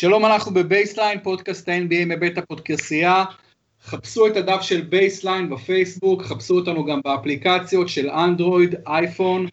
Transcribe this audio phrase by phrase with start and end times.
[0.00, 3.24] שלום, אנחנו ב Baseline, פודקאסט ה-NBA מבית הפודקסייה.
[3.84, 9.46] חפשו את הדף של Baseline בפייסבוק, חפשו אותנו גם באפליקציות של אנדרואיד, אייפון,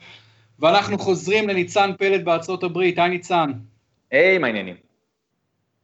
[0.59, 2.99] ואנחנו חוזרים לניצן פלד בארצות הברית.
[2.99, 3.51] היי ניצן.
[4.11, 4.75] היי, מה העניינים?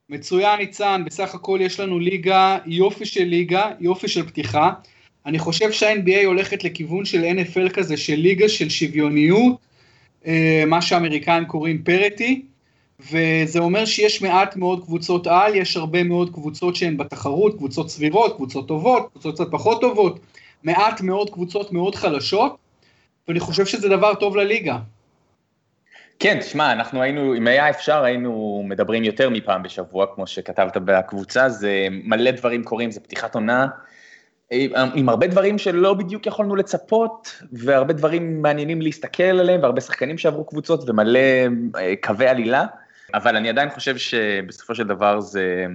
[0.09, 4.71] מצוין ניצן, בסך הכל יש לנו ליגה, יופי של ליגה, יופי של פתיחה.
[5.25, 9.55] אני חושב שה-NBA הולכת לכיוון של NFL כזה, של ליגה של שוויוניות,
[10.25, 12.50] אה, מה שהאמריקאים קוראים פרטי.
[13.11, 18.35] וזה אומר שיש מעט מאוד קבוצות על, יש הרבה מאוד קבוצות שהן בתחרות, קבוצות סבירות,
[18.35, 20.19] קבוצות טובות, קבוצות קצת פחות טובות,
[20.63, 22.57] מעט מאוד קבוצות מאוד חלשות,
[23.27, 24.77] ואני חושב שזה דבר טוב לליגה.
[26.19, 31.49] כן, תשמע, אנחנו היינו, אם היה אפשר, היינו מדברים יותר מפעם בשבוע, כמו שכתבת בקבוצה,
[31.49, 33.67] זה מלא דברים קורים, זה פתיחת עונה,
[34.95, 40.45] עם הרבה דברים שלא בדיוק יכולנו לצפות, והרבה דברים מעניינים להסתכל עליהם, והרבה שחקנים שעברו
[40.45, 41.19] קבוצות, ומלא
[41.79, 42.65] אה, קווי עלילה.
[43.13, 45.65] אבל אני עדיין חושב שבסופו של דבר זה,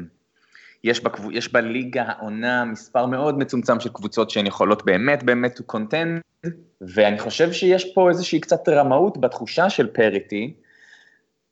[0.84, 1.30] יש, בקב...
[1.32, 6.46] יש בליגה העונה מספר מאוד מצומצם של קבוצות שהן יכולות באמת באמת to contend,
[6.80, 10.54] ואני חושב שיש פה איזושהי קצת רמאות בתחושה של פריטי,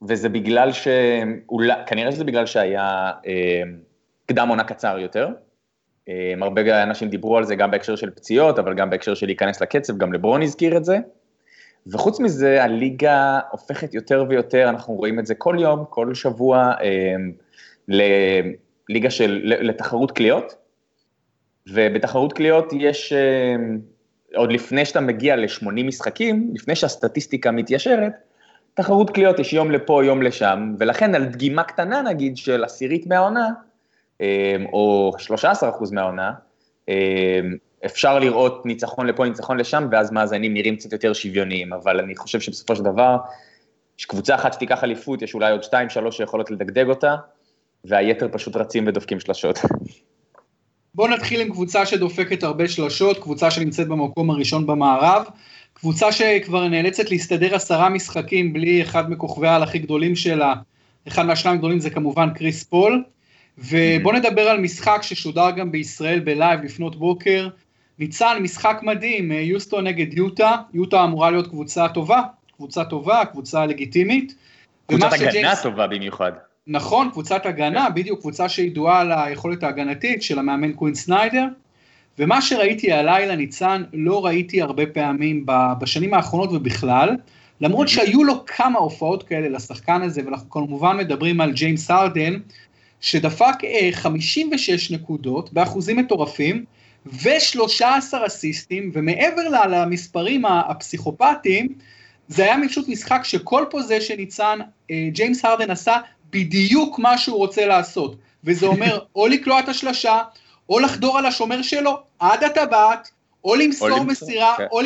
[0.09, 0.89] וזה בגלל ש...
[1.49, 3.63] אולי, כנראה שזה בגלל שהיה אה,
[4.27, 5.29] קדם עונה קצר יותר.
[6.09, 9.63] אה, הרבה אנשים דיברו על זה גם בהקשר של פציעות, אבל גם בהקשר של להיכנס
[9.63, 10.99] לקצב, גם לברון הזכיר את זה.
[11.87, 17.15] וחוץ מזה, הליגה הופכת יותר ויותר, אנחנו רואים את זה כל יום, כל שבוע, אה,
[17.89, 20.57] לליגה של, לתחרות קליעות,
[21.69, 23.57] ובתחרות קליעות יש, אה,
[24.35, 28.13] עוד לפני שאתה מגיע ל-80 משחקים, לפני שהסטטיסטיקה מתיישרת,
[28.75, 33.49] תחרות קליעות יש יום לפה, יום לשם, ולכן על דגימה קטנה נגיד של עשירית מהעונה,
[34.21, 36.33] אה, או 13% מהעונה,
[37.87, 42.41] אפשר לראות ניצחון לפה, ניצחון לשם, ואז מאזנים נראים קצת יותר שוויוניים, אבל אני חושב
[42.41, 43.17] שבסופו של דבר,
[43.99, 47.17] יש קבוצה אחת שתיקח אליפות, יש אולי עוד שתיים, שלוש שיכולות לדגדג אותה,
[47.85, 49.59] והיתר פשוט רצים ודופקים שלשות.
[50.95, 55.25] בואו נתחיל עם קבוצה שדופקת הרבה שלשות, קבוצה שנמצאת במקום הראשון במערב,
[55.73, 60.55] קבוצה שכבר נאלצת להסתדר עשרה משחקים בלי אחד מכוכבי העל הכי גדולים שלה,
[61.09, 63.05] אחד מהשניים הגדולים זה כמובן קריס פול,
[63.59, 67.49] ובואו נדבר על משחק ששודר גם בישראל ב live לפנות בוקר,
[67.99, 72.23] ניצן, משחק מדהים, אה, יוסטון נגד יוטה, יוטה אמורה להיות קבוצה טובה,
[72.57, 74.35] קבוצה טובה, קבוצה לגיטימית.
[74.87, 75.63] קבוצת הגנה שג'יימס...
[75.63, 76.33] טובה במיוחד.
[76.67, 77.95] נכון, קבוצת הגנה, כן.
[77.95, 81.47] בדיוק, קבוצה שידועה על היכולת ההגנתית של המאמן קווין סניידר.
[82.19, 85.47] ומה שראיתי הלילה, ניצן, לא ראיתי הרבה פעמים
[85.79, 87.17] בשנים האחרונות ובכלל,
[87.61, 92.35] למרות שהיו לו כמה הופעות כאלה לשחקן הזה, ואנחנו כמובן מדברים על ג'יימס הרדן,
[93.01, 93.55] שדפק
[93.93, 96.65] 56 אה, נקודות באחוזים מטורפים,
[97.07, 101.69] ו-13 אסיסטים, ומעבר למספרים הפסיכופטיים,
[102.29, 104.59] זה היה פשוט משחק שכל פוזיישן ניצן,
[104.91, 105.97] אה, ג'יימס הרדן עשה
[106.31, 110.23] בדיוק מה שהוא רוצה לעשות, וזה אומר או לקלוע את השלשה,
[110.69, 113.11] או לחדור על השומר שלו עד הטבעת,
[113.45, 114.67] או למסור מסירה, כן.
[114.73, 114.81] או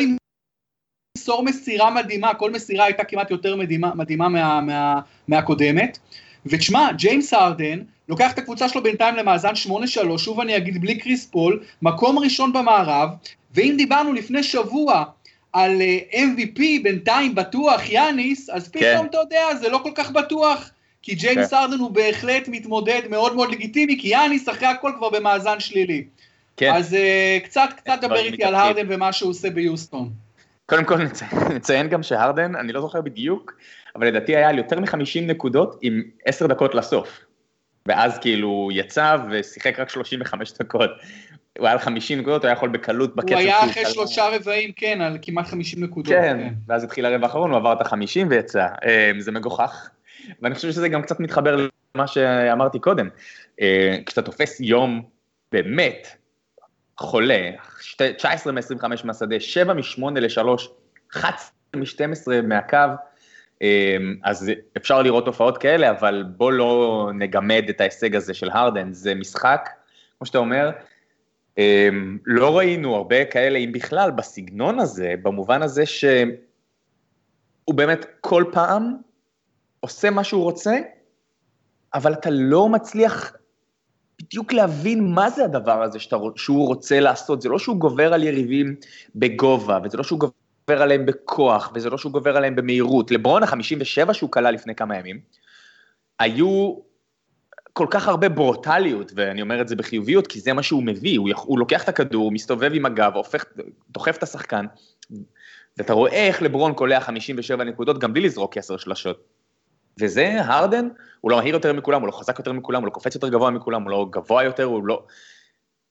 [1.15, 5.99] למסור מסירה מדהימה, כל מסירה הייתה כמעט יותר מדהימה, מדהימה מה, מה, מהקודמת.
[6.45, 7.79] ותשמע, ג'יימס הרדן
[8.09, 9.53] לוקח את הקבוצה שלו בינתיים למאזן
[10.13, 13.09] 8-3, שוב אני אגיד בלי קריס פול, מקום ראשון במערב,
[13.53, 15.03] ואם דיברנו לפני שבוע
[15.53, 18.79] על אה, MVP בינתיים בטוח, יאניס, אז כן.
[18.79, 19.09] פתאום כן.
[19.09, 20.69] אתה יודע, זה לא כל כך בטוח,
[21.01, 21.55] כי ג'יימס כן.
[21.55, 26.03] הרדן הוא בהחלט מתמודד מאוד מאוד לגיטימי, כי יאניס אחרי הכל כבר במאזן שלילי.
[26.57, 26.73] כן.
[26.73, 30.09] אז uh, קצת, קצת דבר איתי על הרדן ומה שהוא עושה ביוסטון.
[30.65, 33.53] קודם כל נציין, נציין גם שהרדן, אני לא זוכר בדיוק,
[33.95, 37.19] אבל לדעתי היה על יותר מ-50 נקודות עם 10 דקות לסוף.
[37.85, 40.89] ואז כאילו יצא ושיחק רק 35 דקות.
[41.57, 44.71] הוא היה על 50 נקודות, הוא היה יכול בקלות בקצב הוא היה אחרי שלושה רבעים,
[44.75, 46.13] כן, על כמעט 50 נקודות.
[46.13, 46.53] כן, כן.
[46.67, 48.67] ואז התחיל הרבע האחרון, הוא עבר את ה-50 ויצא.
[48.85, 49.89] אה, זה מגוחך.
[50.41, 53.09] ואני חושב שזה גם קצת מתחבר למה שאמרתי קודם.
[53.61, 55.01] אה, כשאתה תופס יום
[55.51, 56.07] באמת
[56.97, 57.49] חולה,
[58.17, 60.41] 19 מ-25 מהשדה, 7 מ-8 ל-3,
[61.13, 62.77] 11 מ-12 מהקו,
[64.23, 69.15] אז אפשר לראות תופעות כאלה, אבל בוא לא נגמד את ההישג הזה של הרדן, זה
[69.15, 69.69] משחק,
[70.17, 70.71] כמו שאתה אומר,
[71.57, 76.05] אמ, לא ראינו הרבה כאלה, אם בכלל, בסגנון הזה, במובן הזה שהוא
[77.67, 78.97] באמת כל פעם
[79.79, 80.77] עושה מה שהוא רוצה,
[81.93, 83.33] אבל אתה לא מצליח
[84.21, 88.23] בדיוק להבין מה זה הדבר הזה שאתה, שהוא רוצה לעשות, זה לא שהוא גובר על
[88.23, 88.75] יריבים
[89.15, 90.33] בגובה, וזה לא שהוא גובר
[90.69, 93.11] גובר עליהם בכוח, וזה לא שהוא גובר עליהם במהירות.
[93.11, 95.19] לברון ה-57 שהוא כלל לפני כמה ימים,
[96.19, 96.75] היו
[97.73, 101.29] כל כך הרבה ברוטליות, ואני אומר את זה בחיוביות, כי זה מה שהוא מביא, הוא,
[101.35, 103.45] הוא לוקח את הכדור, מסתובב עם הגב, הופך,
[103.89, 104.65] דוחף את השחקן,
[105.77, 109.23] ואתה רואה איך לברון קולע 57 נקודות גם בלי לזרוק 10 שלשות.
[109.99, 110.87] וזה הרדן,
[111.21, 113.51] הוא לא מהיר יותר מכולם, הוא לא חזק יותר מכולם, הוא לא קופץ יותר גבוה
[113.51, 115.03] מכולם, הוא לא גבוה יותר, הוא לא...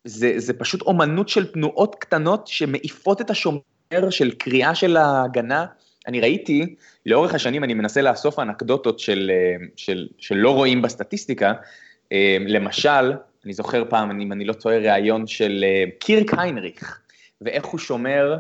[0.05, 3.59] זה, זה פשוט אומנות של תנועות קטנות שמעיפות את השומר
[4.11, 5.67] של קריאה של ההגנה.
[6.07, 6.75] אני ראיתי,
[7.07, 9.31] לאורך השנים אני מנסה לאסוף אנקדוטות של,
[9.77, 11.53] של, של לא רואים בסטטיסטיקה.
[12.13, 13.13] אה, למשל,
[13.45, 17.01] אני זוכר פעם, אם אני לא טועה, ראיון של אה, קירק היינריך,
[17.41, 18.37] ואיך הוא שומר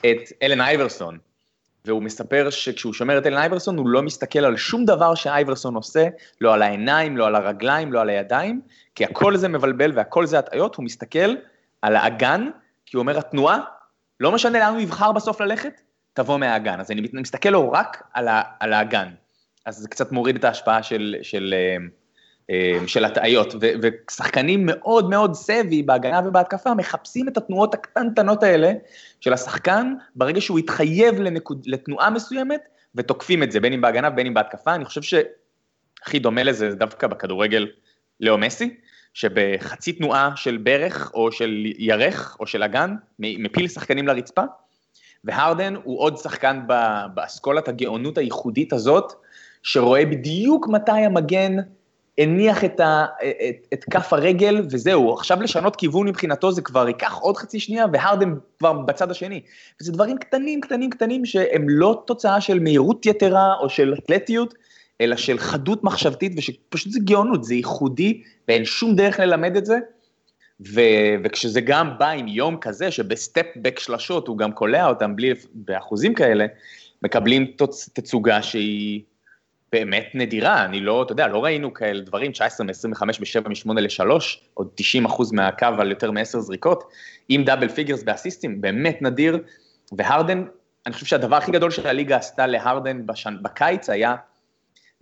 [0.00, 1.18] את אלן אייברסון.
[1.84, 6.06] והוא מספר שכשהוא שומר את אלן אייברסון, הוא לא מסתכל על שום דבר שאייברסון עושה,
[6.40, 8.60] לא על העיניים, לא על הרגליים, לא על הידיים,
[8.94, 11.34] כי הכל זה מבלבל והכל זה הטעיות, הוא מסתכל
[11.82, 12.48] על האגן,
[12.86, 13.60] כי הוא אומר, התנועה,
[14.20, 15.80] לא משנה לאן הוא יבחר בסוף ללכת,
[16.12, 16.80] תבוא מהאגן.
[16.80, 19.08] אז אני מסתכל לו רק על, ה, על האגן.
[19.66, 21.76] אז זה קצת מוריד את ההשפעה של, של, אה,
[22.50, 28.72] אה, של הטעיות, ושחקנים מאוד מאוד סבי בהגנה ובהתקפה מחפשים את התנועות הקטנטנות האלה
[29.20, 34.26] של השחקן ברגע שהוא התחייב לנקוד, לתנועה מסוימת ותוקפים את זה, בין אם בהגנה ובין
[34.26, 34.74] אם בהתקפה.
[34.74, 37.66] אני חושב שהכי דומה לזה זה דווקא בכדורגל
[38.20, 38.76] לאו מסי,
[39.14, 44.42] שבחצי תנועה של ברך או של ירך או של אגן, מפיל שחקנים לרצפה,
[45.24, 46.60] והרדן הוא עוד שחקן
[47.14, 49.12] באסכולת הגאונות הייחודית הזאת,
[49.62, 51.56] שרואה בדיוק מתי המגן
[52.18, 53.04] הניח את, ה,
[53.48, 57.86] את, את כף הרגל, וזהו, עכשיו לשנות כיוון מבחינתו זה כבר ייקח עוד חצי שנייה,
[57.92, 59.40] והרדן כבר בצד השני.
[59.80, 64.54] וזה דברים קטנים, קטנים, קטנים, שהם לא תוצאה של מהירות יתרה או של אתלטיות,
[65.02, 69.78] אלא של חדות מחשבתית, ושפשוט זה גאונות, זה ייחודי, ואין שום דרך ללמד את זה.
[70.74, 70.80] ו,
[71.24, 76.46] וכשזה גם בא עם יום כזה, שבסטפ-בק שלשות הוא גם קולע אותם בלי, באחוזים כאלה,
[77.02, 79.00] מקבלים תוצ, תצוגה שהיא
[79.72, 84.10] באמת נדירה, אני לא, אתה יודע, לא ראינו כאלה דברים, 19 מ-25 ב-7 מ-8 ל-3,
[84.54, 86.84] עוד 90 אחוז מהקו על יותר מ-10 זריקות,
[87.28, 89.38] עם double figures באסיסטים, באמת נדיר,
[89.92, 90.44] והרדן,
[90.86, 93.36] אני חושב שהדבר הכי גדול שהליגה עשתה להרדן בשנ...
[93.42, 94.14] בקיץ היה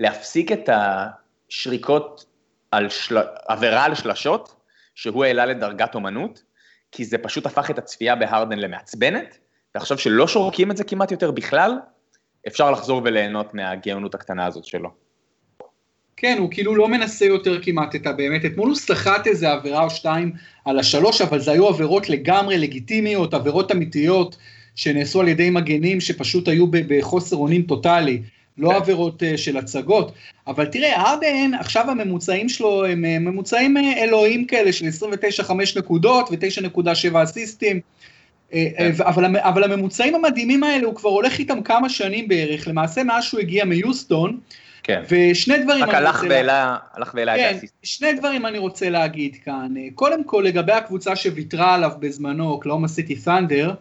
[0.01, 0.69] להפסיק את
[1.49, 2.25] השריקות
[2.71, 3.19] על של...
[3.49, 4.55] עבירה על שלשות,
[4.95, 6.43] שהוא העלה לדרגת אומנות,
[6.93, 9.39] כי זה פשוט הפך את הצפייה בהרדן למעצבנת,
[9.75, 11.73] ועכשיו שלא שורקים את זה כמעט יותר בכלל,
[12.47, 14.91] אפשר לחזור וליהנות מהגאונות הקטנה הזאת שלו.
[16.17, 19.91] כן, הוא כאילו לא מנסה יותר כמעט את הבאמת, אתמול הוא סחט איזה עבירה או
[19.91, 20.33] שתיים
[20.65, 24.37] על השלוש, אבל זה היו עבירות לגמרי לגיטימיות, עבירות אמיתיות,
[24.75, 28.23] שנעשו על ידי מגנים שפשוט היו בחוסר אונים טוטאלי,
[28.61, 28.77] לא כן.
[28.77, 30.13] עבירות uh, של הצגות.
[30.47, 34.87] אבל תראה, ארדן, עכשיו הממוצעים שלו הם uh, ממוצעים uh, אלוהים כאלה של
[35.41, 37.81] 29.5 נקודות ו-9.7 אסיסטים.
[38.55, 38.91] אה, כן.
[39.01, 43.25] אה, אבל, אבל הממוצעים המדהימים האלה, הוא כבר הולך איתם כמה שנים בערך, למעשה מאז
[43.25, 44.39] שהוא הגיע מיוסטון,
[44.83, 45.03] כן.
[45.11, 45.85] ושני דברים...
[45.85, 49.75] רק הלך ואלה, הלך ואלה כן, שני דברים אני רוצה להגיד כאן.
[49.77, 53.75] אה, קודם כל, לגבי הקבוצה שוויתרה עליו בזמנו, קלאומה סיטי ת'אנדר,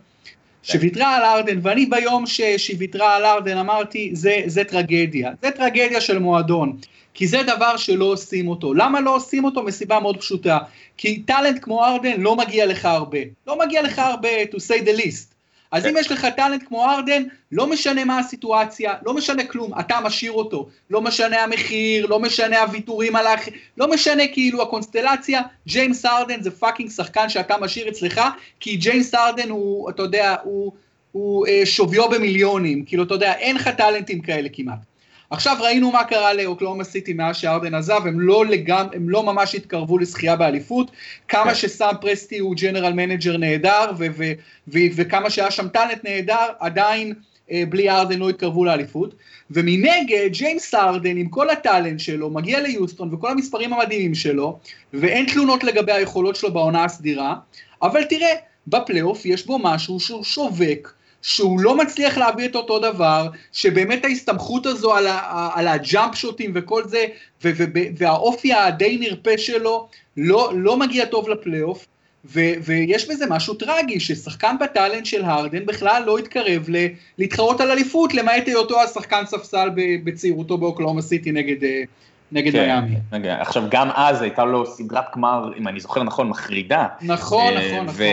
[0.64, 5.32] שוויתרה על ארדן, ואני ביום שהיא ויתרה על ארדן אמרתי, זה, זה טרגדיה.
[5.42, 6.78] זה טרגדיה של מועדון.
[7.14, 8.74] כי זה דבר שלא עושים אותו.
[8.74, 9.64] למה לא עושים אותו?
[9.64, 10.58] מסיבה מאוד פשוטה.
[10.98, 13.20] כי טאלנט כמו ארדן לא מגיע לך הרבה.
[13.48, 15.39] לא מגיע לך הרבה, to say the least.
[15.72, 20.00] אז אם יש לך טאלנט כמו ארדן, לא משנה מה הסיטואציה, לא משנה כלום, אתה
[20.04, 20.70] משאיר אותו.
[20.90, 26.52] לא משנה המחיר, לא משנה הוויתורים על האחר, לא משנה כאילו הקונסטלציה, ג'יימס הרדן זה
[26.52, 28.22] פאקינג שחקן שאתה משאיר אצלך,
[28.60, 30.72] כי ג'יימס הרדן הוא, אתה יודע, הוא,
[31.12, 34.89] הוא אה, שוויו במיליונים, כאילו, אתה יודע, אין לך טאלנטים כאלה כמעט.
[35.32, 39.56] עכשיו ראינו מה קרה לאוקלהומה סיטי מאז שהרדן עזב, הם לא, לגמ, הם לא ממש
[39.56, 40.92] התקרבו לזכייה באליפות,
[41.28, 41.56] כמה כן.
[41.56, 44.32] שסאם פרסטי הוא general manager נהדר, ו- ו-
[44.68, 47.14] ו- וכמה שהיה שם טאלנט נהדר, עדיין
[47.52, 49.16] אה, בלי הרדן לא התקרבו לאליפות,
[49.52, 54.60] ומנגד ג'יימס הרדן עם כל הטאלנט שלו מגיע ליוסטון וכל המספרים המדהימים שלו,
[54.94, 57.36] ואין תלונות לגבי היכולות שלו בעונה הסדירה,
[57.82, 58.34] אבל תראה,
[58.68, 60.90] בפלייאוף יש בו משהו שהוא שובק,
[61.22, 66.16] שהוא לא מצליח להביא את אותו דבר, שבאמת ההסתמכות הזו על, ה, על ה jump
[66.16, 67.06] shotים וכל זה,
[67.44, 67.64] ו, ו,
[67.98, 71.86] והאופי הדי נרפה שלו, לא, לא מגיע טוב לפלייאוף,
[72.26, 78.14] ויש בזה משהו טרגי, ששחקן בטאלנט של הרדן בכלל לא התקרב ל, להתחרות על אליפות,
[78.14, 79.70] למעט היותו השחקן ספסל
[80.04, 81.64] בצעירותו באוקלהומה סיטי נגד...
[81.64, 81.84] אה,
[82.32, 83.30] נגד כן, מיאמי.
[83.30, 86.88] עכשיו גם אז הייתה לו סדרת גמר, אם אני זוכר נכון, מחרידה.
[87.02, 88.06] נכון, אה, נכון, נכון.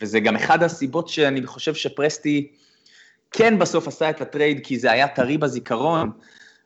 [0.00, 2.48] וזה גם אחד הסיבות שאני חושב שפרסטי
[3.30, 6.10] כן בסוף עשה את ה trade, כי זה היה טרי בזיכרון,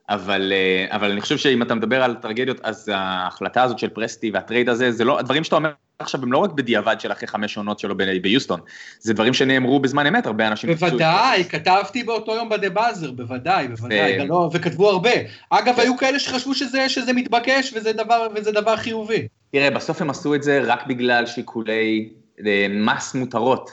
[0.09, 4.31] אבל, אה, אבל אני חושב שאם אתה מדבר על טרגדיות, אז ההחלטה הזאת של פרסטי
[4.31, 7.29] וה trade הזה, זה לא, הדברים שאתה אומר עכשיו הם לא רק בדיעבד של אחרי
[7.29, 8.61] חמש עונות שלו ביוסטון,
[9.00, 10.71] זה דברים שנאמרו בזמן אמת, הרבה אנשים...
[10.71, 14.26] בוודאי, כתבתי באותו יום בדה באזר, בוודאי, בוודאי, ו...
[14.26, 15.11] לא, וכתבו הרבה.
[15.50, 15.81] אגב.
[15.81, 19.29] היו כאלה שחשבו שזה, שזה מתבקש וזה דבר, וזה דבר חיובי.
[19.53, 22.09] תראה, בסוף הם עשו את זה רק בגלל שיקולי
[22.47, 23.71] אה, מס מותרות.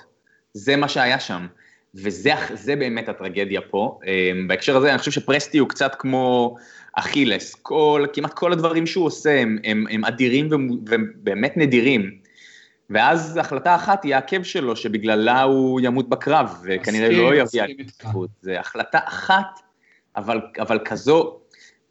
[0.53, 1.47] זה מה שהיה שם.
[1.95, 3.99] וזה באמת הטרגדיה פה.
[4.47, 6.55] בהקשר הזה, אני חושב שפרסטי הוא קצת כמו
[6.93, 12.11] אכילס, כל, כמעט כל הדברים שהוא עושה הם, הם, הם אדירים ובאמת נדירים.
[12.89, 18.29] ואז החלטה אחת היא העקב שלו, שבגללה הוא ימות בקרב, וכנראה לא יביא אליפות.
[18.41, 19.59] זו החלטה אחת,
[20.15, 21.39] אבל, אבל כזו,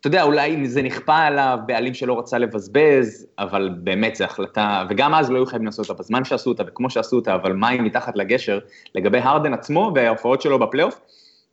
[0.03, 5.15] אתה יודע, אולי זה נכפה עליו בעלים שלא רצה לבזבז, אבל באמת זו החלטה, וגם
[5.15, 8.17] אז לא היו חייבים לעשות אותה בזמן שעשו אותה וכמו שעשו אותה, אבל מים מתחת
[8.17, 8.59] לגשר,
[8.95, 11.01] לגבי הרדן עצמו וההופעות שלו בפלייאוף,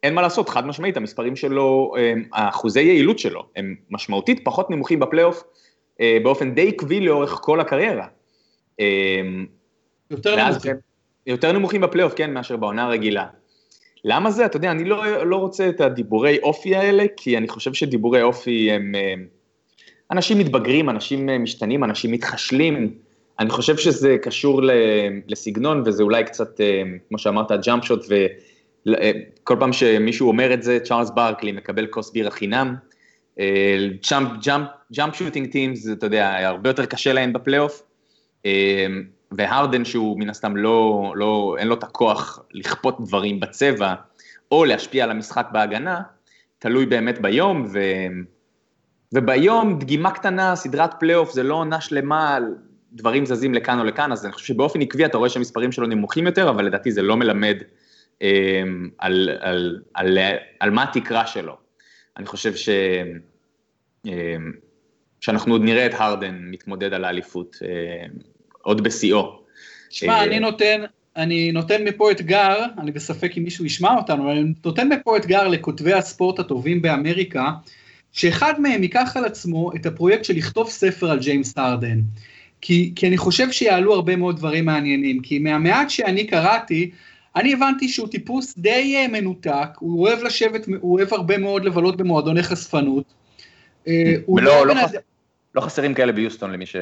[0.03, 1.94] אין מה לעשות, חד משמעית, המספרים שלו,
[2.34, 5.44] האחוזי יעילות שלו, הם משמעותית פחות נמוכים בפלייאוף,
[6.01, 8.08] אה, באופן די עקבי לאורך כל הקריירה.
[8.79, 9.46] אמ,
[10.12, 10.75] יותר נמוכים.
[11.27, 13.25] יותר נמוכים בפלייאוף, כן, מאשר בעונה הרגילה.
[14.06, 14.46] למה זה?
[14.46, 18.72] אתה יודע, אני לא, לא רוצה את הדיבורי אופי האלה, כי אני חושב שדיבורי אופי
[18.72, 18.96] הם...
[20.12, 22.94] אנשים מתבגרים, אנשים משתנים, אנשים מתחשלים.
[23.39, 24.62] אני חושב שזה קשור
[25.27, 28.06] לסגנון, וזה אולי קצת, אה, כמו שאמרת, ג'אמפ שוט,
[28.86, 32.75] וכל פעם שמישהו אומר את זה, צ'ארלס ברקלי מקבל כוס בירה חינם.
[34.93, 37.84] jump shooting teams, אתה יודע, הרבה יותר קשה להם בפלייאוף.
[39.31, 43.95] אמ, והרדן שהוא מן הסתם לא, לא, אין לו את הכוח לכפות דברים בצבע,
[44.51, 46.01] או להשפיע על המשחק בהגנה,
[46.59, 47.79] תלוי באמת ביום, ו...
[49.13, 52.38] וביום דגימה קטנה, סדרת פלייאוף, זה לא עונה שלמה,
[52.93, 56.25] דברים זזים לכאן או לכאן, אז אני חושב שבאופן עקבי אתה רואה שהמספרים שלו נמוכים
[56.25, 57.57] יותר, אבל לדעתי זה לא מלמד
[58.21, 58.62] אה,
[58.98, 61.57] על, על, על, על, על מה התקרה שלו.
[62.17, 62.69] אני חושב ש...
[64.07, 64.36] אה,
[65.21, 68.05] שאנחנו עוד נראה את הרדן מתמודד על האליפות, אה,
[68.69, 69.39] עוד בשיאו.
[69.89, 70.81] שמע, אה, אני נותן,
[71.15, 75.47] אני נותן מפה אתגר, אני בספק אם מישהו ישמע אותנו, אבל אני נותן מפה אתגר
[75.47, 77.51] לכותבי הספורט הטובים באמריקה,
[78.11, 81.99] שאחד מהם ייקח על עצמו את הפרויקט של לכתוב ספר על ג'יימס הרדן.
[82.61, 86.91] כי, כי אני חושב שיעלו הרבה מאוד דברים מעניינים, כי מהמעט שאני קראתי,
[87.35, 91.97] אני הבנתי שהוא טיפוס די אה, מנותק, הוא אוהב לשבת, הוא אוהב הרבה מאוד לבלות
[91.97, 93.13] במועדוני חשפנות.
[93.88, 94.91] ולא, לא, לא, חס...
[95.55, 96.75] לא חסרים כאלה ביוסטון למי ש...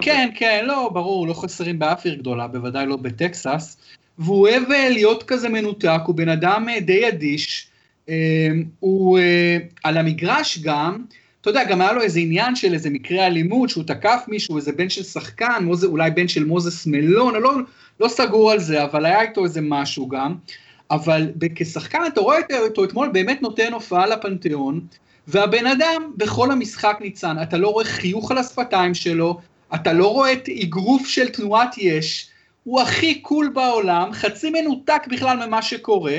[0.00, 3.76] כן, כן, לא, ברור, לא חסרים באף עיר גדולה, בוודאי לא בטקסס.
[4.18, 7.68] והוא אוהב אה, להיות כזה מנותק, הוא בן אדם אה, די אדיש.
[8.08, 8.48] אה,
[8.80, 9.18] הוא
[9.84, 11.04] על המגרש גם,
[11.40, 14.72] אתה יודע, גם היה לו איזה עניין של איזה מקרה אלימות, שהוא תקף מישהו, איזה
[14.72, 17.52] בן של שחקן, מוזה, אולי בן של מוזס מלון, לא,
[18.00, 20.34] לא סגור על זה, אבל היה איתו איזה משהו גם.
[20.90, 24.80] אבל כשחקן אתה רואה אותו אתמול באמת נותן הופעה לפנתיאון,
[25.28, 29.40] והבן אדם בכל המשחק ניצן, אתה לא רואה חיוך על השפתיים שלו,
[29.74, 32.28] אתה לא רואה את אגרוף של תנועת יש,
[32.64, 36.18] הוא הכי קול בעולם, חצי מנותק בכלל ממה שקורה,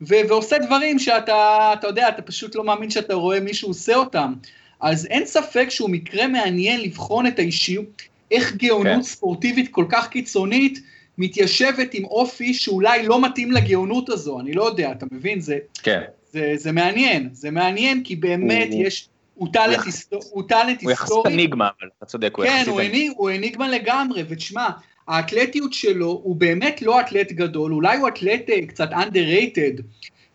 [0.00, 4.34] ו- ועושה דברים שאתה, אתה יודע, אתה פשוט לא מאמין שאתה רואה מישהו עושה אותם.
[4.80, 9.02] אז אין ספק שהוא מקרה מעניין לבחון את האישיות, איך גאונות כן.
[9.02, 10.82] ספורטיבית כל כך קיצונית
[11.18, 15.40] מתיישבת עם אופי שאולי לא מתאים לגאונות הזו, אני לא יודע, אתה מבין?
[15.40, 16.00] זה, כן.
[16.32, 18.82] זה, זה מעניין, זה מעניין כי באמת הוא...
[18.84, 19.08] יש...
[19.36, 20.26] הוא טאלנט היסטורי.
[20.30, 20.84] הוא טאלנט היסטורי.
[20.84, 22.64] הוא יחסית אניגמה, אבל אתה צודק, הוא יחסית...
[22.64, 22.70] כן,
[23.16, 24.68] הוא אניגמה לגמרי, ותשמע,
[25.08, 29.82] האתלטיות שלו הוא באמת לא אתלט גדול, אולי הוא אתלט אה, קצת underrated,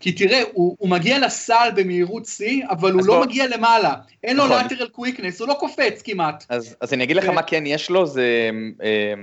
[0.00, 3.26] כי תראה, הוא, הוא מגיע לסל במהירות שיא, אבל הוא לא בוא...
[3.26, 3.94] מגיע למעלה.
[4.24, 4.60] אין לו נכון.
[4.60, 6.44] lateral quickness, הוא לא קופץ כמעט.
[6.48, 7.32] אז, אז אני אגיד לך ו...
[7.32, 8.50] מה כן יש לו, זה
[8.82, 9.14] אה,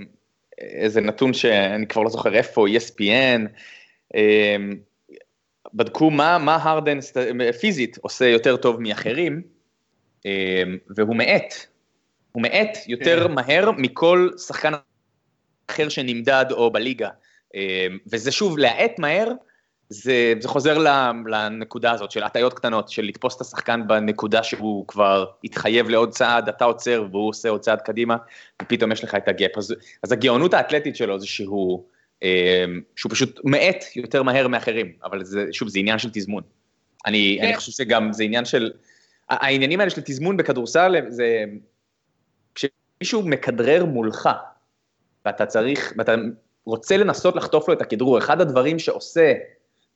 [0.59, 3.47] איזה נתון שאני כבר לא זוכר איפה, ESPN,
[4.15, 4.55] אה,
[5.73, 6.99] בדקו מה, מה הרדן
[7.59, 9.41] פיזית עושה יותר טוב מאחרים,
[10.95, 11.53] והוא מאט,
[12.31, 13.33] הוא מאט יותר כן.
[13.33, 14.73] מהר מכל שחקן
[15.69, 17.09] אחר שנמדד או בליגה.
[17.55, 19.31] אמ, וזה שוב, להאט מהר,
[19.89, 20.77] זה, זה חוזר
[21.25, 26.49] לנקודה הזאת של הטיות קטנות, של לתפוס את השחקן בנקודה שהוא כבר התחייב לעוד צעד,
[26.49, 28.17] אתה עוצר והוא עושה עוד צעד קדימה,
[28.61, 29.57] ופתאום יש לך את הגאפ.
[29.57, 31.83] אז, אז הגאונות האתלטית שלו זה שהוא,
[32.23, 36.43] אמ, שהוא פשוט מאט יותר מהר מאחרים, אבל זה, שוב, זה עניין של תזמון.
[37.05, 37.45] אני, כן.
[37.45, 38.71] אני חושב שגם זה עניין של,
[39.29, 41.45] העניינים האלה של תזמון בכדורסל זה
[42.55, 44.29] כשמישהו מכדרר מולך
[45.25, 46.15] ואתה צריך, ואתה
[46.65, 49.33] רוצה לנסות לחטוף לו את הכדרור, אחד הדברים שעושה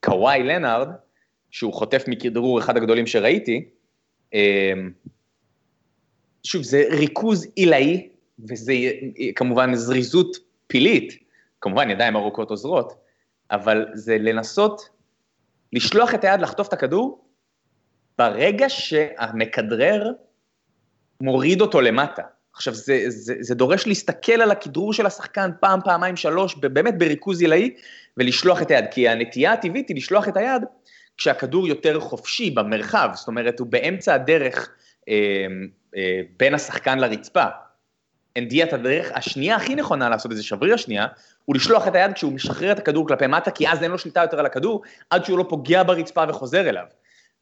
[0.04, 0.88] קוואי לנארד,
[1.52, 3.70] שהוא חוטף מכדרור אחד הגדולים שראיתי,
[4.34, 4.92] אמ,
[6.44, 8.10] שוב, זה ריכוז עילאי,
[8.50, 8.74] וזה
[9.36, 10.38] כמובן זריזות
[10.68, 11.14] פילית,
[11.62, 12.94] כמובן ידיים ארוכות עוזרות,
[13.52, 14.90] אבל זה לנסות
[15.74, 17.26] לשלוח את היד לחטוף את הכדור,
[18.18, 20.12] ברגע שהמכדרר
[21.22, 22.24] מוריד אותו למטה.
[22.54, 27.42] עכשיו, זה, זה, זה דורש להסתכל על הכדרור של השחקן פעם, פעמיים, שלוש, באמת בריכוז
[27.42, 27.74] עילאי,
[28.18, 30.62] ולשלוח את היד, כי הנטייה הטבעית היא לשלוח את היד
[31.18, 34.70] כשהכדור יותר חופשי במרחב, זאת אומרת, הוא באמצע הדרך
[35.10, 35.14] אה,
[35.98, 37.46] אה, בין השחקן לרצפה.
[38.38, 41.08] אנדיית הדרך השנייה הכי נכונה לעשות את זה, שבריר השנייה,
[41.46, 44.22] הוא לשלוח את היד כשהוא משחרר את הכדור כלפי מטה, כי אז אין לו שליטה
[44.22, 46.86] יותר על הכדור, עד שהוא לא פוגע ברצפה וחוזר אליו.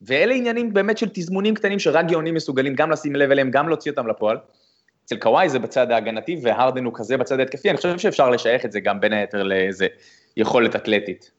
[0.02, 3.92] ואלה עניינים באמת של תזמונים קטנים שרק גאונים מסוגלים גם לשים לב אליהם, גם להוציא
[3.92, 4.38] אותם לפועל.
[5.06, 8.72] אצל קוואי זה בצד ההגנתי, והרדן הוא כזה בצד ההתקפי, אני חושב שאפשר לשייך את
[8.72, 9.88] זה גם בין היתר לאיזה
[10.38, 11.32] יכולת אתלטית.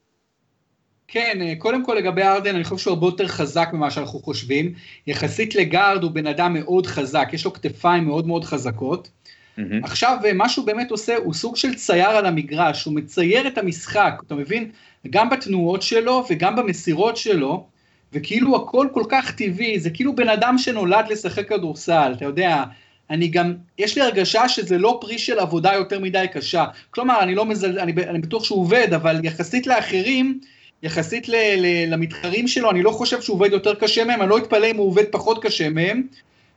[1.08, 4.72] כן, קודם כל לגבי ארדן, אני חושב שהוא הרבה יותר חזק ממה שאנחנו חושבים.
[5.06, 9.08] יחסית לגארד הוא בן אדם מאוד חזק, יש לו כתפיים מאוד מאוד חזקות.
[9.08, 9.60] Mm-hmm.
[9.82, 14.14] עכשיו, מה שהוא באמת עושה, הוא סוג של צייר על המגרש, הוא מצייר את המשחק,
[14.26, 14.70] אתה מבין?
[15.10, 17.66] גם בתנועות שלו וגם במסירות שלו,
[18.12, 22.64] וכאילו הכל כל כך טבעי, זה כאילו בן אדם שנולד לשחק כדורסל, אתה יודע,
[23.10, 26.64] אני גם, יש לי הרגשה שזה לא פרי של עבודה יותר מדי קשה.
[26.90, 30.40] כלומר, אני לא מזל, אני, אני בטוח שהוא עובד, אבל יחסית לאחרים,
[30.82, 34.38] יחסית ל, ל, למתחרים שלו, אני לא חושב שהוא עובד יותר קשה מהם, אני לא
[34.38, 36.02] אתפלא אם הוא עובד פחות קשה מהם,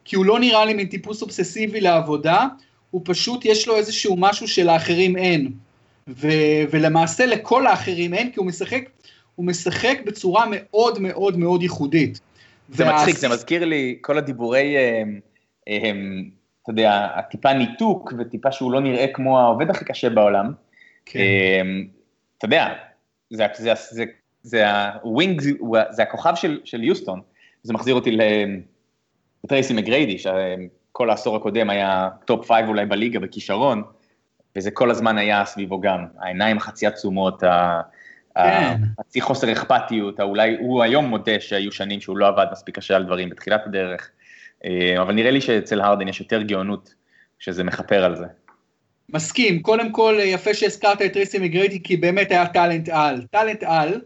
[0.06, 2.48] כי הוא לא נראה לי מין טיפוס אובססיבי לעבודה,
[2.92, 5.52] הוא פשוט, יש לו איזשהו משהו שלאחרים אין.
[6.08, 6.28] ו,
[6.72, 8.82] ולמעשה לכל האחרים אין, כי הוא משחק,
[9.36, 12.20] הוא משחק בצורה מאוד מאוד מאוד ייחודית.
[12.70, 12.96] זה וה...
[12.96, 15.20] מצחיק, זה מזכיר לי כל הדיבורי, הם,
[15.68, 16.30] הם,
[16.64, 20.54] אתה יודע, הטיפה ניתוק וטיפה שהוא לא נראה כמו העובד הכי קשה בעולם.
[21.06, 21.20] כן.
[22.38, 22.74] אתה יודע,
[23.30, 24.06] זה, זה, זה,
[24.42, 24.66] זה
[25.02, 25.42] ה wing,
[25.90, 27.22] זה הכוכב של, של יוסטון,
[27.64, 28.18] זה מחזיר אותי
[29.44, 33.84] לטרייסי מגריידי, שכל העשור הקודם היה top five אולי בליגה בכישרון,
[34.56, 37.44] וזה כל הזמן היה סביבו גם, העיניים חצי עצומות,
[38.36, 38.78] כן.
[39.00, 43.04] חצי חוסר אכפתיות, אולי הוא היום מודה שהיו שנים שהוא לא עבד מספיק קשה על
[43.04, 44.10] דברים בתחילת הדרך,
[44.66, 46.94] אה, אבל נראה לי שאצל הרדן יש יותר גאונות
[47.40, 48.26] שזה מכפר על זה.
[49.10, 54.02] מסכים, קודם כל יפה שהזכרת את טרייסי מגריידי כי באמת היה טאלנט על, טאלנט על.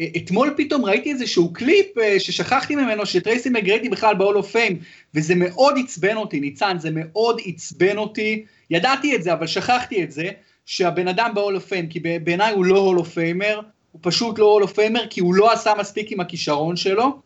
[0.00, 4.74] אה, אתמול פתאום ראיתי איזשהו קליפ אה, ששכחתי ממנו שטרייסי מגריידי בכלל ב-hall of fame
[5.14, 10.12] וזה מאוד עצבן אותי, ניצן, זה מאוד עצבן אותי, ידעתי את זה אבל שכחתי את
[10.12, 10.30] זה,
[10.70, 13.62] שהבן אדם ב-all of fame, כי בעיניי הוא לא all of famer,
[13.92, 17.20] הוא פשוט לא all of famer כי הוא לא עשה מספיק עם הכישרון שלו,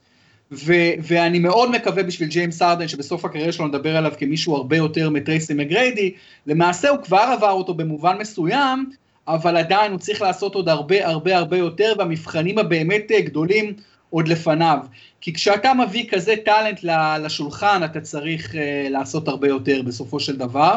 [0.52, 5.10] ו- ואני מאוד מקווה בשביל ג'יימס ארדן, שבסוף הקריירה שלו נדבר עליו כמישהו הרבה יותר
[5.10, 6.14] מטרייסי מגריידי,
[6.47, 8.90] למעשה הוא כבר עבר אותו במובן מסוים,
[9.28, 13.73] אבל עדיין הוא צריך לעשות עוד הרבה הרבה הרבה יותר, והמבחנים הבאמת אה, גדולים
[14.10, 14.78] עוד לפניו.
[15.21, 16.80] כי כשאתה מביא כזה טאלנט
[17.21, 18.56] לשולחן, אתה צריך uh,
[18.90, 20.76] לעשות הרבה יותר בסופו של דבר.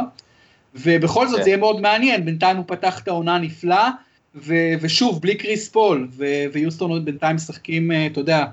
[0.82, 1.44] ובכל זאת כן.
[1.44, 3.88] זה יהיה מאוד מעניין, בינתיים הוא פתח את העונה נפלא,
[4.36, 8.46] ו- ושוב, בלי קריס פול, ו- ויוסטון בינתיים משחקים, uh, אתה יודע,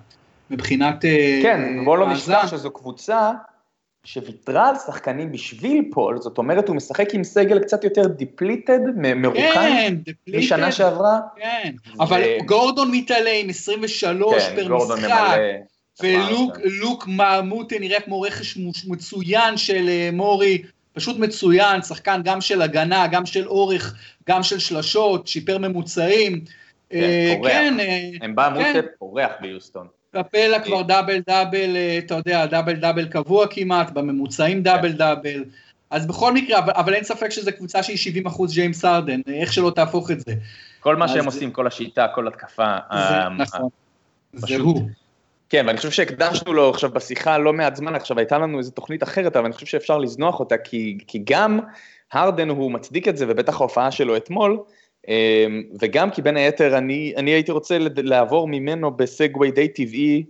[0.51, 1.05] מבחינת...
[1.05, 3.33] אה, כן, בוא לא נשכח שזו קבוצה
[4.05, 9.95] שוויתרה על שחקנים בשביל פול, זאת אומרת הוא משחק עם סגל קצת יותר depleted, מרוקן,
[10.05, 11.19] כן, משנה שעברה.
[11.37, 12.03] כן, ו...
[12.03, 15.39] אבל גורדון מתעלה עם 23 כן, per משחק.
[16.03, 20.63] ולוק מבה א מוטה נראה כמו רכש מצוין של אה, מורי,
[20.95, 23.95] פשוט מצוין, שחקן גם של הגנה, גם של אורך,
[24.29, 26.45] גם של שלשות, שיפר ממוצעים.
[26.91, 27.53] כן, אה, פורח.
[27.53, 27.77] כן,
[28.21, 29.87] אמבה א מוטה פורח ביוסטון.
[30.15, 35.45] קפלה כבר double double, אה, אתה יודע, double double קבוע כמעט, בממוצעים double double.
[35.91, 39.53] אז בכל מקרה, אבל, אבל אין ספק שזו קבוצה שהיא 70 אחוז ג'יימס הרדן, איך
[39.53, 40.35] שלא תהפוך את זה.
[40.81, 42.77] כל מה שהם עושים, כל השיטה, כל התקפה.
[42.93, 43.69] זה אה, נכון,
[44.33, 44.89] זה הוא.
[45.49, 49.03] כן, ואני חושב שהקדשנו לו עכשיו בשיחה לא מעט זמן, עכשיו הייתה לנו איזו תוכנית
[49.03, 51.61] אחרת, אבל אני חושב שאפשר לזנוח אותה, כי, כי גם
[52.13, 54.59] הרדן הוא מצדיק את זה, ובטח ההופעה שלו אתמול,
[55.09, 60.25] אמ, וגם כי בין היתר אני, אני הייתי רוצה לעבור ממנו בסגווי די טבעי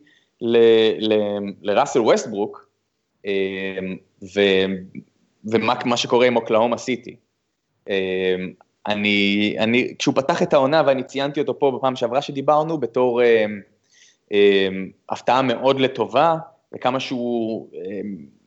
[1.62, 2.68] לראסל ווסטברוק,
[3.24, 3.96] אמ,
[5.44, 7.16] ומה שקורה עם אוקלהומה סיטי.
[7.88, 7.94] אמ,
[8.86, 13.20] אני, אני, כשהוא פתח את העונה ואני ציינתי אותו פה בפעם שעברה שדיברנו בתור
[15.08, 16.36] הפתעה מאוד לטובה,
[16.74, 17.68] וכמה שהוא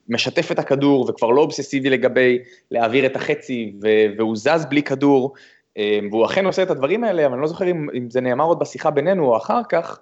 [0.09, 2.39] משתף את הכדור וכבר לא אובססיבי לגבי
[2.71, 3.75] להעביר את החצי
[4.17, 5.33] והוא זז בלי כדור,
[5.77, 8.45] אמ, והוא אכן עושה את הדברים האלה, אבל אני לא זוכר אם, אם זה נאמר
[8.45, 9.99] עוד בשיחה בינינו או אחר כך,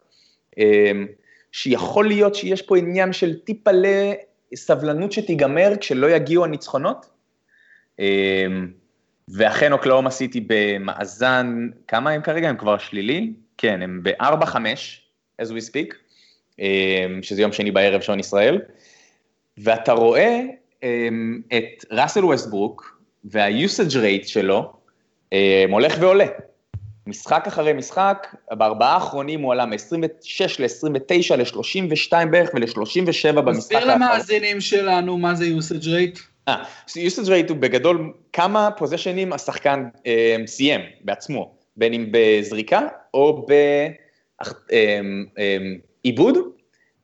[0.57, 1.07] אמ,
[1.51, 3.71] שיכול להיות שיש פה עניין של טיפה
[4.51, 7.05] לסבלנות שתיגמר כשלא יגיעו הניצחונות.
[7.99, 8.67] אמ,
[9.27, 12.49] ואכן אוקלאומה סיטי במאזן, כמה הם כרגע?
[12.49, 13.33] הם כבר שלילי?
[13.57, 14.55] כן, הם ב-4-5,
[15.41, 15.93] as we speak,
[17.21, 18.61] שזה יום שני בערב שעון ישראל,
[19.57, 20.41] ואתה רואה
[21.47, 24.73] את ראסל ווסטברוק וה-usage rate שלו,
[25.33, 26.25] אה, הולך ועולה.
[27.07, 33.61] משחק אחרי משחק, בארבעה האחרונים הוא עלה מ-26 ל-29 ל-32 בערך ול-37 במשחק האחרון.
[33.61, 36.19] תסביר למאזינים שלנו מה זה usage rate.
[36.47, 42.81] אה, usage rate הוא בגדול כמה פוזיישנים השחקן אה, סיים בעצמו, בין אם בזריקה
[43.13, 44.04] או בעיבוד,
[44.71, 44.99] אה,
[45.37, 45.57] אה,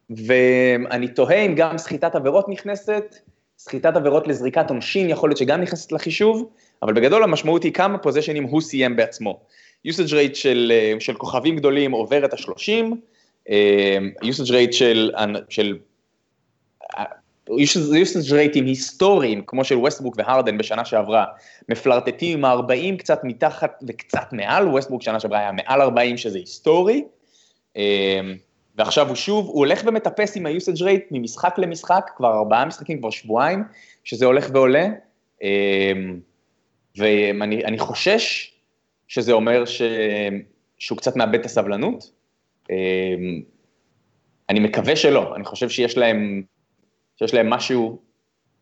[0.10, 3.16] ואני תוהה אם גם סחיטת עבירות נכנסת,
[3.58, 6.50] סחיטת עבירות לזריקת עונשין יכול להיות שגם נכנסת לחישוב,
[6.82, 9.40] אבל בגדול המשמעות היא כמה פוזיישנים הוא סיים בעצמו.
[9.88, 12.96] usage rate של, אה, של כוכבים גדולים עובר את ה-30,
[14.24, 15.12] usage rate של,
[15.50, 15.78] של
[17.50, 21.26] usage rateים היסטוריים, כמו של ווסטבוק והרדן בשנה שעברה,
[21.70, 27.04] מפלרטטים עם ה-40 קצת מתחת וקצת מעל, ווסטבוק שנה שעברה היה מעל 40 שזה היסטורי,
[28.76, 33.10] ועכשיו הוא שוב, הוא הולך ומטפס עם ה-usage rate ממשחק למשחק, כבר ארבעה משחקים, כבר
[33.10, 33.64] שבועיים,
[34.04, 34.88] שזה הולך ועולה,
[36.98, 38.54] ואני חושש
[39.08, 39.82] שזה אומר ש...
[40.78, 42.12] שהוא קצת מאבד את הסבלנות.
[44.50, 46.44] אני מקווה שלא, אני חושב שיש להם,
[47.20, 48.02] שיש להם משהו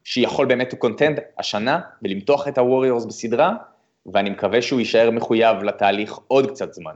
[0.04, 3.54] שיכול באמת to contend השנה ולמתוח את הווריורס בסדרה,
[4.13, 6.93] ואני מקווה שהוא יישאר מחויב לתהליך עוד קצת זמן.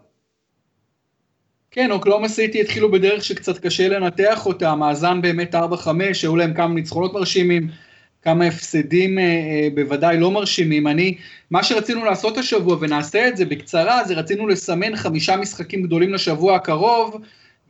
[1.76, 5.58] כן, אוקלאומה סיטי התחילו בדרך שקצת קשה לנתח אותה, מאזן באמת 4-5,
[6.22, 7.68] היו להם כמה ניצחונות מרשימים,
[8.22, 10.88] כמה הפסדים אה, אה, בוודאי לא מרשימים.
[10.88, 11.18] אני,
[11.52, 16.56] מה שרצינו לעשות השבוע, ונעשה את זה בקצרה, זה רצינו לסמן חמישה משחקים גדולים לשבוע
[16.56, 17.22] הקרוב,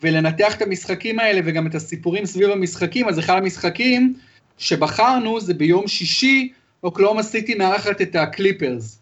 [0.02, 4.14] ולנתח את המשחקים האלה וגם את הסיפורים סביב המשחקים, אז אחד המשחקים
[4.58, 6.52] שבחרנו זה ביום שישי,
[6.84, 9.00] אוקלאומה סיטי מארחת את הקליפרס.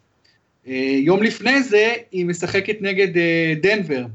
[0.67, 4.05] אה, יום לפני זה היא משחקת נגד אה, דנבר.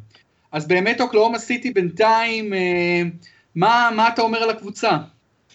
[0.53, 3.03] אז באמת אוקלאומה סיטי בינתיים, אה,
[3.55, 4.91] מה, מה אתה אומר על הקבוצה?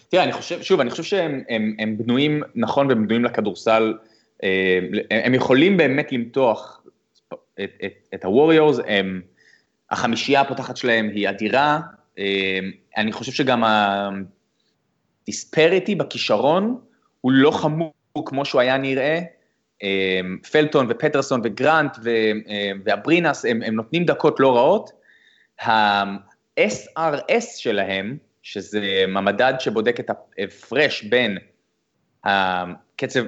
[0.08, 3.94] תראה, אני חושב, שוב, אני חושב שהם הם, הם בנויים נכון והם בנויים לכדורסל,
[5.10, 6.82] הם יכולים באמת למתוח
[7.32, 8.78] את, את, את הווריורס,
[9.90, 11.80] החמישייה הפותחת שלהם היא אדירה,
[12.96, 13.64] אני חושב שגם
[15.22, 16.80] הדיספריטי בכישרון
[17.20, 17.92] הוא לא חמור
[18.26, 19.20] כמו שהוא היה נראה,
[20.52, 21.98] פלטון ופטרסון וגרנט
[22.84, 24.90] ואברינס, הם, הם נותנים דקות לא רעות.
[25.62, 31.38] ה-SRS שלהם, שזה המדד שבודק את ההפרש בין
[32.24, 33.22] הקצב,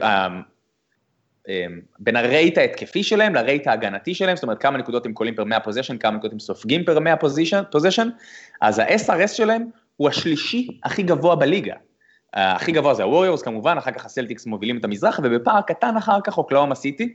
[1.99, 5.35] בין ה rate ההתקפי שלהם ל rate ההגנתי שלהם, זאת אומרת כמה נקודות הם קולעים
[5.35, 8.11] per 100 possession, כמה נקודות הם סופגים per 100 possession,
[8.61, 11.75] אז ה-SRS שלהם הוא השלישי הכי גבוה בליגה.
[12.35, 16.38] הכי גבוה זה הווריורס כמובן, אחר כך הסלטיקס מובילים את המזרח, ובפער קטן אחר כך
[16.38, 17.12] אוקלהומה סיטי,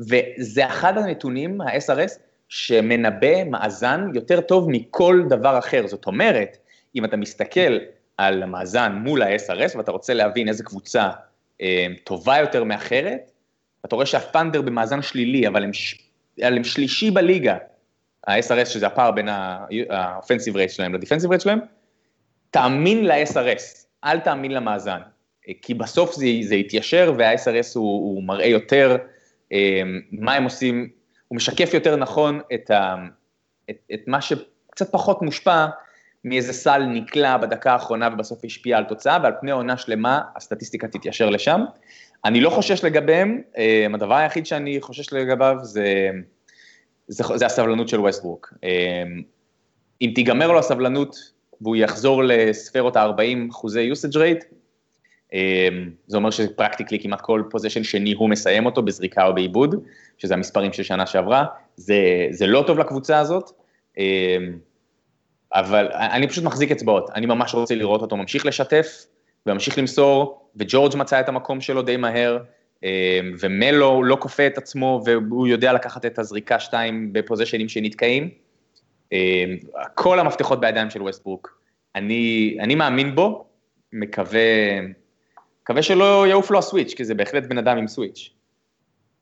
[0.00, 5.86] וזה אחד הנתונים, ה-SRS, שמנבא מאזן יותר טוב מכל דבר אחר.
[5.86, 6.56] זאת אומרת,
[6.96, 7.78] אם אתה מסתכל
[8.18, 11.10] על המאזן מול ה-SRS, ואתה רוצה להבין איזה קבוצה
[11.60, 13.30] אה, טובה יותר מאחרת,
[13.84, 15.98] אתה רואה שהפנדר במאזן שלילי, אבל הם, ש...
[16.38, 17.56] הם שלישי בליגה,
[18.26, 19.28] ה-SRS, שזה הפער בין
[19.90, 21.58] האופנסיב רייט שלהם לדיפנסיב רייט שלהם,
[22.50, 25.00] תאמין ל-SRS, אל תאמין למאזן,
[25.62, 28.96] כי בסוף זה, זה יתיישר וה-SRS הוא, הוא מראה יותר
[29.52, 30.88] אה, מה הם עושים,
[31.28, 32.94] הוא משקף יותר נכון את, ה,
[33.70, 35.66] את, את מה שקצת פחות מושפע
[36.24, 41.30] מאיזה סל נקלע בדקה האחרונה ובסוף השפיע על תוצאה, ועל פני עונה שלמה הסטטיסטיקה תתיישר
[41.30, 41.64] לשם.
[42.24, 46.10] אני לא חושש לגביהם, אה, הדבר היחיד שאני חושש לגביו זה,
[47.08, 48.54] זה, זה הסבלנות של ווסטברוק.
[48.64, 49.02] אה,
[50.02, 51.33] אם תיגמר לו הסבלנות
[51.64, 54.44] והוא יחזור לספרות ה-40 אחוזי usage rate,
[55.32, 59.74] אמ, זה אומר שפרקטיקלי כמעט כל פוזיישן שני הוא מסיים אותו בזריקה או בעיבוד,
[60.18, 61.44] שזה המספרים של שנה שעברה,
[61.76, 63.50] זה, זה לא טוב לקבוצה הזאת,
[63.98, 64.58] אמ,
[65.54, 69.06] אבל אני פשוט מחזיק אצבעות, אני ממש רוצה לראות אותו ממשיך לשתף
[69.46, 72.38] וממשיך למסור, וג'ורג' מצא את המקום שלו די מהר,
[72.82, 72.88] אמ,
[73.40, 78.43] ומלו לא כופה את עצמו והוא יודע לקחת את הזריקה שתיים בפוזיישנים שנתקעים.
[79.12, 79.56] אמ,
[79.94, 81.58] כל המפתחות בידיים של ווסטברוק.
[81.94, 83.44] אני, אני מאמין בו,
[83.92, 84.40] מקווה,
[85.62, 88.30] מקווה שלא יעוף לו ה switch, כי זה בהחלט בן אדם עם switch.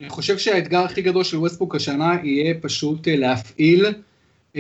[0.01, 3.87] אני חושב שהאתגר הכי גדול של ווסטברוק השנה יהיה פשוט אה, להפעיל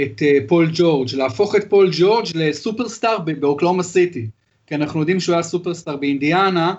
[0.03, 4.27] את אה, פול ג'ורג', להפוך את פול ג'ורג' לסופרסטאר באוקלהומה סיטי.
[4.67, 6.75] כי אנחנו יודעים שהוא היה סופרסטאר באינדיאנה,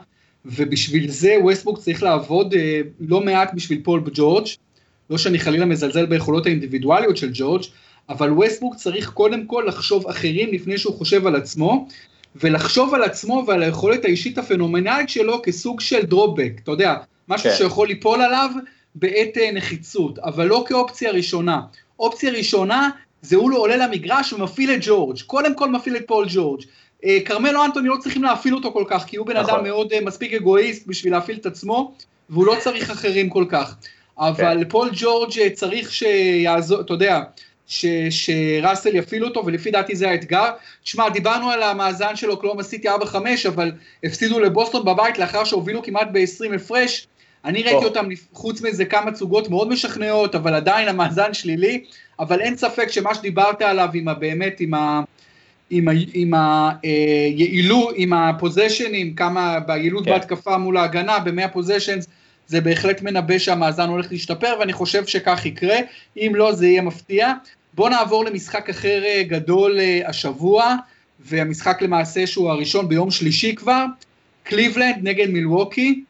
[0.46, 4.46] ובשביל זה ווסטברוק צריך לעבוד אה, לא מעט בשביל פול ג'ורג',
[5.10, 7.64] לא שאני חלילה מזלזל ביכולות האינדיבידואליות של ג'ורג',
[8.10, 11.88] אבל ווסטברוק צריך קודם כל לחשוב אחרים לפני שהוא חושב על עצמו,
[12.36, 16.96] ולחשוב על עצמו ועל היכולת האישית הפנומנלית שלו כסוג של drawback, אתה יודע,
[17.28, 17.56] משהו כן.
[17.56, 18.50] שיכול ליפול עליו
[18.96, 21.62] בעת אה, נחיצות, אבל לא כאופציה ראשונה.
[22.00, 22.90] אופציה ראשונה
[23.22, 26.62] זה הוא לא עולה למגרש ומפעיל את ג'ורג', קודם כל מפעיל את פול ג'ורג'.
[27.06, 29.54] אה, כרמלו אנטוני לא צריכים להפעיל אותו כל כך, כי הוא בן נכון.
[29.54, 31.94] אדם מאוד אה, מספיק אגואיסט בשביל להפעיל את עצמו,
[32.30, 33.76] והוא לא צריך אחרים כל כך.
[34.18, 34.70] אבל כן.
[34.70, 37.22] פול ג'ורג' צריך שיעזור, אתה יודע,
[38.10, 40.50] שראסל יפעיל אותו, ולפי דעתי זה האתגר.
[40.84, 42.94] תשמע, דיברנו על המאזן של אוקלאומה סיטי 4-5,
[43.48, 43.72] אבל
[44.04, 47.08] הפסידו לבוסטון בבית לאחר שהובילו כמעט ב-20 הפרש.
[47.46, 51.84] אני ראיתי אותם, חוץ מזה, כמה תצוגות מאוד משכנעות, אבל עדיין המאזן שלילי.
[52.20, 54.14] אבל אין ספק שמה שדיברת עליו עם ה...
[54.14, 55.02] באמת, עם, ה,
[55.70, 56.34] עם, ה, עם
[56.84, 60.12] היעילות, אה, עם הפוזיישנים, כמה ביעילות כן.
[60.12, 62.08] בהתקפה מול ההגנה, ב-100 פוזיישנס,
[62.48, 65.78] זה בהחלט מנבא שהמאזן הולך להשתפר, ואני חושב שכך יקרה,
[66.18, 67.34] אם לא זה יהיה מפתיע.
[67.76, 70.76] בואו נעבור למשחק אחר אה, גדול אה, השבוע,
[71.20, 73.86] והמשחק למעשה שהוא הראשון ביום שלישי כבר,
[74.44, 76.04] קליבלנד נגד מילווקי,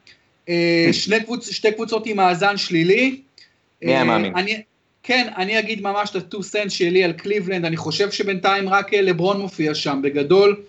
[0.91, 3.21] שני קבוצ, שתי קבוצות עם מאזן שלילי.
[3.82, 4.34] מי היה מאמין?
[4.36, 4.62] אני,
[5.04, 9.02] כן, אני אגיד ממש את ה-2 סנט שלי על קליבלנד, אני חושב שבינתיים רק אה,
[9.02, 10.62] לברון מופיע שם, בגדול,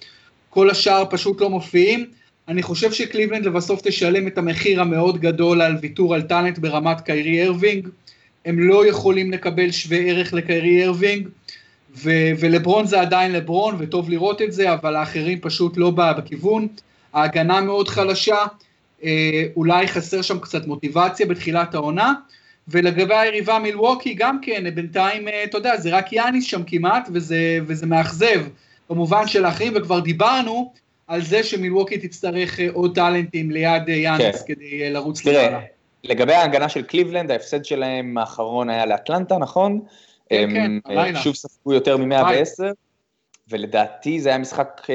[0.51, 2.07] כל השאר פשוט לא מופיעים.
[2.49, 7.43] אני חושב שקליבלנד לבסוף תשלם את המחיר המאוד גדול על ויתור על talent ברמת קיירי
[7.43, 7.89] ארווינג.
[8.45, 11.29] הם לא יכולים לקבל שווה ערך לקיירי הרווינג,
[11.97, 16.69] ו- ולברון זה עדיין לברון, וטוב לראות את זה, אבל האחרים פשוט לא בכיוון.
[17.13, 18.39] ההגנה מאוד חלשה,
[19.05, 22.13] אה, אולי חסר שם קצת מוטיבציה בתחילת העונה.
[22.69, 27.59] ולגבי היריבה מילווקי גם כן, בינתיים, אה, אתה יודע, זה רק יאניס שם כמעט, וזה,
[27.67, 28.43] וזה מאכזב,
[28.91, 30.73] במובן של האחרים, וכבר דיברנו
[31.07, 34.55] על זה שמילווקי תצטרך אה, עוד טאלנטים ליד אה, יאניס כן.
[34.55, 35.61] כדי לרוץ למעלה.
[36.05, 39.81] לגבי ההגנה של קליבלנד, ההפסד שלהם האחרון היה לאטלנטה, נכון?
[40.29, 41.21] כן, כן, הלילה.
[41.21, 42.65] שוב ספגו יותר מ-110,
[43.49, 44.87] ולדעתי זה היה משחק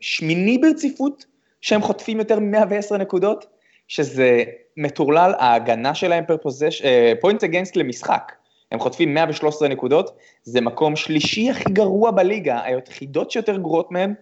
[0.00, 1.24] שמיני ברציפות,
[1.60, 3.46] שהם חוטפים יותר מ-110 נקודות,
[3.88, 4.44] שזה
[4.76, 6.82] מטורלל, ההגנה שלהם per possession,
[7.20, 8.32] points against למשחק.
[8.72, 14.14] הם חוטפים 113 נקודות, זה מקום שלישי הכי גרוע בליגה, היחידות שיותר גרועות מהם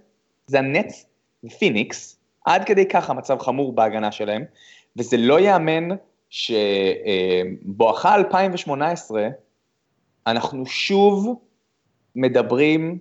[0.47, 1.07] זה הנץ
[1.45, 4.45] ופיניקס, עד כדי כך המצב חמור בהגנה שלהם,
[4.97, 5.89] וזה לא ייאמן
[6.35, 9.29] שבואכה 2018,
[10.27, 11.41] אנחנו שוב
[12.17, 12.99] מדברים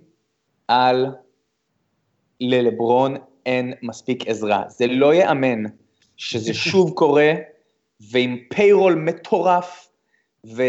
[0.68, 1.06] על
[2.40, 3.16] ללברון
[3.46, 4.62] אין מספיק עזרה.
[4.68, 5.62] זה לא ייאמן
[6.16, 7.32] שזה שוב קורה,
[8.00, 9.88] ועם פיירול מטורף,
[10.46, 10.62] ו,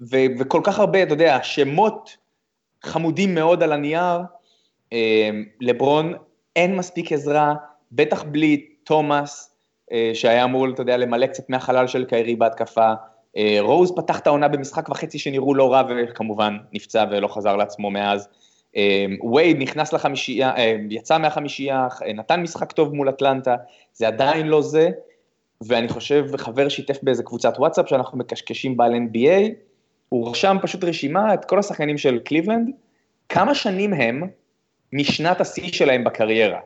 [0.00, 2.16] ו, וכל כך הרבה, אתה יודע, שמות
[2.82, 4.20] חמודים מאוד על הנייר,
[4.92, 6.14] אה, לברון
[6.56, 7.54] אין מספיק עזרה,
[7.92, 9.51] בטח בלי תומאס,
[10.14, 12.92] שהיה אמור, אתה יודע, למלא קצת מהחלל של קיירי בהתקפה.
[13.36, 17.90] אה, רוז פתח את העונה במשחק וחצי שנראו לא רע, וכמובן נפצע ולא חזר לעצמו
[17.90, 18.28] מאז.
[19.34, 20.52] וייד נכנס לחמישייה,
[20.90, 23.56] יצא מהחמישייה, נתן משחק טוב מול אטלנטה,
[23.92, 24.90] זה עדיין לא זה,
[25.66, 29.50] ואני חושב, חבר שיתף באיזה קבוצת וואטסאפ שאנחנו מקשקשים בה על NBA,
[30.08, 32.68] הוא רשם פשוט רשימה, את כל השחקנים של קליבלנד,
[33.28, 34.22] כמה שנים הם
[34.92, 36.60] משנת השיא שלהם בקריירה.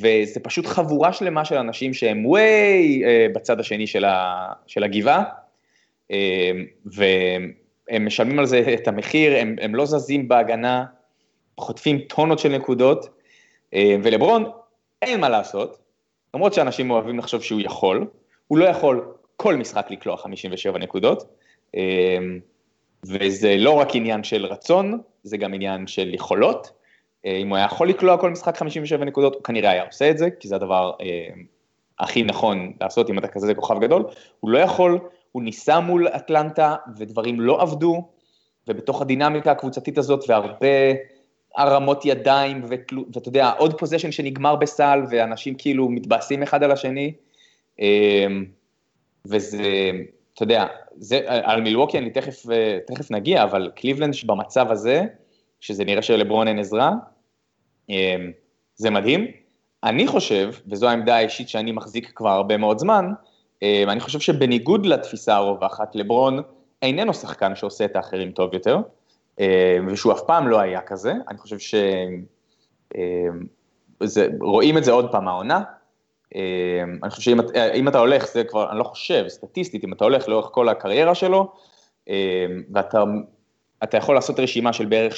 [0.00, 5.24] וזה פשוט חבורה שלמה של אנשים שהם ווי uh, בצד השני של, ה, של הגבעה,
[6.12, 6.14] uh,
[6.84, 10.84] והם משלמים על זה את המחיר, הם, הם לא זזים בהגנה,
[11.60, 14.50] חוטפים טונות של נקודות, uh, ולברון,
[15.02, 15.78] אין מה לעשות,
[16.34, 18.06] למרות שאנשים אוהבים לחשוב שהוא יכול,
[18.48, 21.24] הוא לא יכול כל משחק לקלוע 57 נקודות,
[23.06, 26.81] וזה לא רק עניין של רצון, זה גם עניין של יכולות.
[27.26, 30.18] אה, אם הוא היה יכול לקלוע כל משחק 57 נקודות, הוא כנראה היה עושה את
[30.18, 31.28] זה, כי זה הדבר אה,
[31.98, 34.04] הכי נכון לעשות אם אתה כזה כוכב גדול.
[34.40, 34.98] הוא לא יכול,
[35.32, 38.08] הוא ניסה מול אטלנטה ודברים לא עבדו,
[38.68, 40.66] ובתוך הדינמיקה הקבוצתית הזאת והרבה
[41.56, 47.12] הרמות ידיים, ואתה יודע, עוד פוזיישן שנגמר בסל, ואנשים כאילו מתבאסים אחד על השני,
[47.78, 48.44] אמ,
[49.26, 49.90] וזה,
[50.34, 52.42] אתה יודע, זה, על מילווקי אני תכף,
[52.86, 55.04] תכף נגיע, אבל קליבלנד במצב הזה,
[55.60, 56.90] שזה נראה שלברון אין עזרה,
[58.74, 59.26] זה מדהים.
[59.84, 63.12] אני חושב, וזו העמדה האישית שאני מחזיק כבר הרבה מאוד זמן,
[63.62, 66.42] אמ, אני חושב שבניגוד לתפיסה הרווחת, לברון
[66.82, 68.78] איננו שחקן שעושה את האחרים טוב יותר,
[69.40, 71.56] אה, ושהוא אף פעם לא היה כזה, אני חושב
[73.98, 75.62] שרואים אה, את זה עוד פעם העונה.
[77.02, 80.48] אני חושב שאם אתה הולך, זה כבר, אני לא חושב, סטטיסטית, אם אתה הולך לאורך
[80.52, 81.52] כל הקריירה שלו,
[82.74, 85.16] ואתה יכול לעשות רשימה של בערך 60-70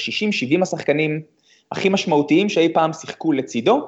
[0.61, 1.21] השחקנים
[1.71, 3.87] הכי משמעותיים שאי פעם שיחקו לצידו,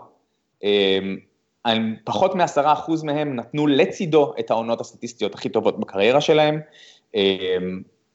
[2.03, 6.59] פחות מעשרה אחוז מהם נתנו לצידו את העונות הסטטיסטיות הכי טובות בקריירה שלהם.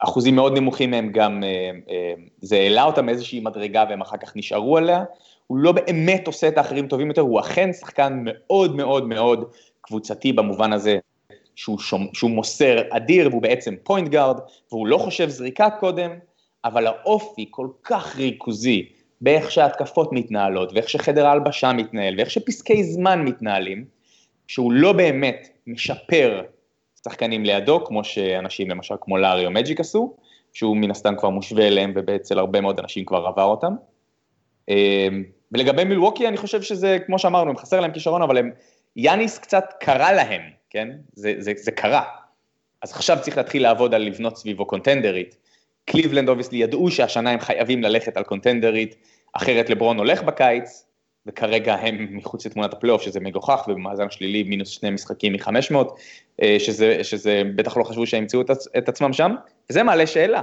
[0.05, 4.77] אחוזים מאוד נמוכים מהם גם, אה, זה העלה אותם מאיזושהי מדרגה והם אחר כך נשארו
[4.77, 5.05] עליה,
[5.47, 9.45] הוא לא באמת עושה את האחרים טובים יותר, הוא אכן שחקן מאוד מאוד מאוד
[9.81, 10.99] קבוצתי במובן הזה
[11.55, 14.39] שהוא, שום, שהוא מוסר אדיר והוא בעצם point guard
[14.73, 16.11] והוא לא חושב זריקה קודם,
[16.65, 18.89] אבל האופי כל כך ריכוזי
[19.23, 23.85] באיך שההתקפות מתנהלות ואיך שחדר ההלבשה מתנהל ואיך שפסקי זמן מתנהלים,
[24.47, 26.43] שהוא לא באמת משפר
[27.05, 30.17] שחקנים לידו, כמו שאנשים למשל כמו לארי או מג'יק עשו,
[30.53, 33.75] שהוא מן הסתם כבר מושווה אליהם ואצל הרבה מאוד אנשים כבר עבר אותם.
[34.69, 38.51] אמ, ולגבי מילווקי אני חושב שזה, כמו שאמרנו, הם חסר להם כישרון, אבל הם,
[38.97, 40.89] יאניס קצת קרה להם, כן?
[41.13, 42.03] זה, זה, זה קרה.
[42.83, 45.37] אז עכשיו צריך להתחיל לעבוד על לבנות סביבו contenderית.
[45.85, 48.97] קליבלנד obviously ידעו שהשנה הם חייבים ללכת על contenderית,
[49.33, 50.87] אחרת לברון הולך בקיץ,
[51.27, 55.77] וכרגע הם מחוץ לתמונת הפלייאוף, שזה מגוחך, ובמאזן שלילי מינוס שני משחקים מ-500,
[56.43, 58.41] אה, שזה, שזה בטח לא חשבו שהם ימצאו
[58.79, 59.35] את, עצמם שם,
[59.71, 60.43] וזה מעלה שאלה.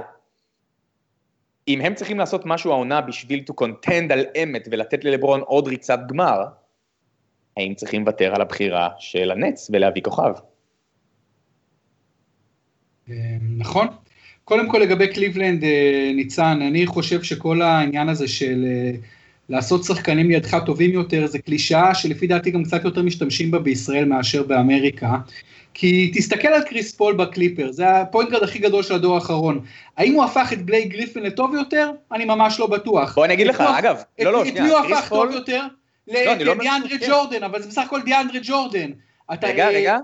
[1.68, 5.98] אם הם צריכים לעשות משהו העונה בשביל to contend על אמת ולתת ללברון עוד ריצת
[6.08, 6.44] גמר,
[7.56, 10.32] האם צריכים לוותר על הבחירה של הנץ ולהביא כוכב?
[13.10, 13.14] אה,
[13.58, 13.86] נכון.
[14.50, 18.92] קודם כל לגבי קליבלנד, אה, ניצן, אני חושב שכל העניין הזה של אה,
[19.48, 24.04] לעשות שחקנים לידך טובים יותר, זה קלישאה שלפי דעתי גם קצת יותר משתמשים בה בישראל
[24.04, 25.16] מאשר באמריקה.
[25.74, 29.60] כי תסתכל על קריס פול בקליפרס, זה ה point guard הכי גדול של הדור האחרון.
[29.96, 31.90] האם הוא הפך את בלייק גריפין לטוב יותר?
[32.12, 33.14] אני ממש לא בטוח.
[33.14, 34.78] בוא אני אגיד לך, אגב, לא, לא, שנייה, קריס פול...
[34.78, 35.62] את מי הוא הפך טוב יותר?
[36.08, 38.90] לדיאנדרה לא ג'ורדן, אבל זה בסך הכל דיאנדרי ג'ורדן.
[39.42, 39.98] רגע, רגע,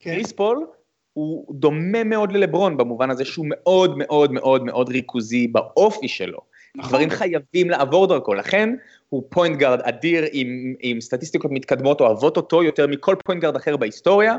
[0.00, 0.10] כן.
[0.10, 0.66] קריס פול
[1.12, 6.38] הוא דומה מאוד ללברון במובן הזה שהוא מאוד מאוד מאוד מאוד ריכוזי באופי שלו.
[6.76, 6.88] נכון.
[6.88, 8.74] דברים חייבים לעבור דרכו, לכן
[9.08, 13.76] הוא point guard אדיר עם, עם סטטיסטיקות מתקדמות, אוהבות אותו יותר מכל point guard אחר
[13.76, 14.36] בהיסטוריה,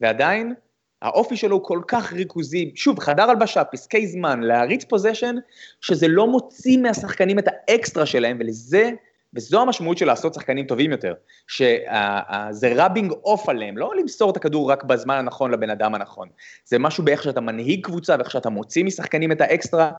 [0.00, 0.54] ועדיין
[1.02, 5.36] האופי שלו הוא כל כך ריכוזי, שוב, חדר הלבשה, פסקי זמן, להריץ possession,
[5.80, 8.90] שזה לא מוציא מהשחקנים את האקסטרה שלהם, ולזה
[9.34, 11.14] וזו המשמעות של לעשות שחקנים טובים יותר,
[11.46, 16.28] שזה rubbing off עליהם, לא למסור את הכדור רק בזמן הנכון לבן אדם הנכון,
[16.64, 19.90] זה משהו באיך שאתה מנהיג קבוצה ואיך שאתה מוציא משחקנים את האקסטרה,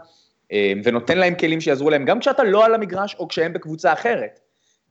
[0.51, 4.39] אה, ונותן להם כלים שיעזרו להם, גם כשאתה לא על המגרש או כשהם בקבוצה אחרת.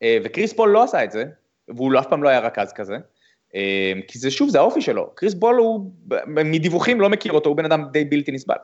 [0.03, 1.25] אה, וקריס פול לא עשה את זה,
[1.69, 2.97] והוא אף פעם לא היה רכז כזה,
[3.55, 5.11] אה, כי זה שוב, זה האופי שלו.
[5.15, 5.91] קריס פול הוא,
[6.27, 8.57] מדיווחים לא מכיר אותו, הוא בן אדם די בלתי נסבל.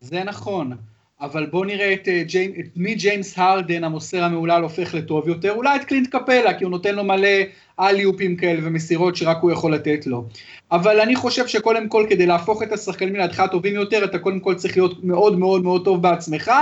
[0.00, 0.76] זה נכון.
[1.20, 5.52] אבל בואו נראה את, uh, ג'יימ, את מי ג'יימס הרדן, המוסר המהולל, הופך לטוב יותר,
[5.52, 7.28] אולי את קלינט קפלה, כי הוא נותן לו מלא
[7.80, 10.24] alley-oopים כאלה ומסירות שרק הוא יכול לתת לו.
[10.72, 14.54] אבל אני חושב שקודם כל, כדי להפוך את השחקנים לידך טובים יותר, אתה קודם כל
[14.54, 16.52] צריך להיות מאוד מאוד מאוד טוב בעצמך,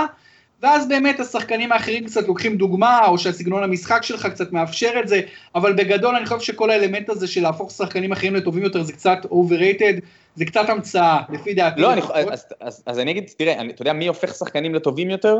[0.61, 5.21] ואז באמת השחקנים האחרים קצת לוקחים דוגמה, או שהסגנון המשחק שלך קצת מאפשר את זה,
[5.55, 9.17] אבל בגדול אני חושב שכל האלמנט הזה של להפוך שחקנים אחרים לטובים יותר זה קצת
[9.25, 9.99] overrated,
[10.39, 11.81] זה קצת המצאה, לפי דעתי.
[11.81, 15.09] לא, אני, אז, אז, אז אני אגיד, תראה, אני, אתה יודע מי הופך שחקנים לטובים
[15.09, 15.37] יותר?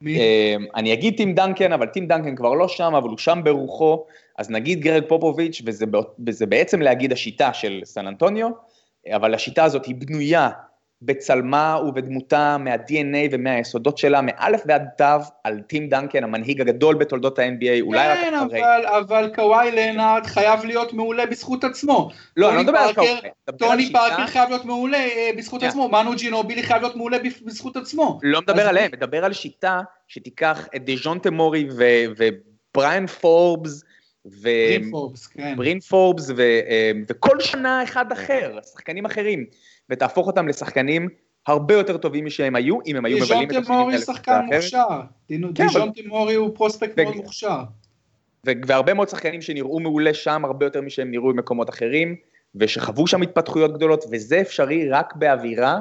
[0.00, 0.16] מי?
[0.16, 4.04] Uh, אני אגיד טים דנקן, אבל טים דנקן כבר לא שם, אבל הוא שם ברוחו,
[4.38, 5.86] אז נגיד גרד פופוביץ', וזה,
[6.26, 8.48] וזה בעצם להגיד השיטה של סן אנטוניו,
[9.08, 10.50] אבל השיטה הזאת היא בנויה
[11.04, 15.04] בצלמה ובדמותה, מה-DNA ומהיסודות שלה, מאלף ועד תו,
[15.44, 18.28] על טים דנקן, המנהיג הגדול בתולדות ה-NBA, אולי רק אחרי.
[18.28, 22.10] כן, אבל, אבל קוואי לנארד חייב להיות מעולה בזכות עצמו.
[22.36, 23.16] לא, אני לא מדבר על קוואי.
[23.58, 28.18] טוני פארקר חייב להיות מעולה אה, בזכות עצמו, מנו ג'ינובילי חייב להיות מעולה בזכות עצמו.
[28.22, 33.82] לא מדבר עליהם, מדבר על שיטה שתיקח את דז'ונטה מורי ובראיין פורבס,
[34.26, 34.48] ו...
[34.48, 35.56] ברין פורבס, כן.
[35.56, 36.40] ברין פורבס, ו...
[36.40, 39.46] אה, וכל שנה אחד אחר, שחקנים אחרים.
[39.92, 41.08] ותהפוך אותם לשחקנים
[41.46, 43.98] הרבה יותר טובים משהם היו, אם הם היו מבלים את השנים האלה.
[43.98, 44.86] שחקן מוכשר,
[45.28, 47.58] כן, דז'ונטה מורי הוא prospect מאוד מוכשר.
[48.44, 52.16] והרבה מאוד שחקנים שנראו מעולה שם, הרבה יותר משהם נראו במקומות אחרים,
[52.54, 55.78] ושחוו שם התפתחויות גדולות, וזה אפשרי רק באווירה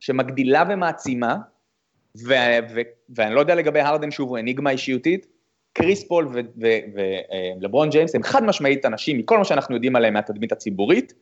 [0.00, 1.36] שמגדילה ומעצימה,
[3.08, 5.26] ואני לא יודע לגבי הרדן, שוב, הוא אניגמה אישיותית,
[5.72, 6.28] קריס פול
[7.60, 11.14] ולברון ג'יימס הם חד משמעית אנשים, מכל מה שאנחנו יודעים עליהם מהתדמית הציבורית,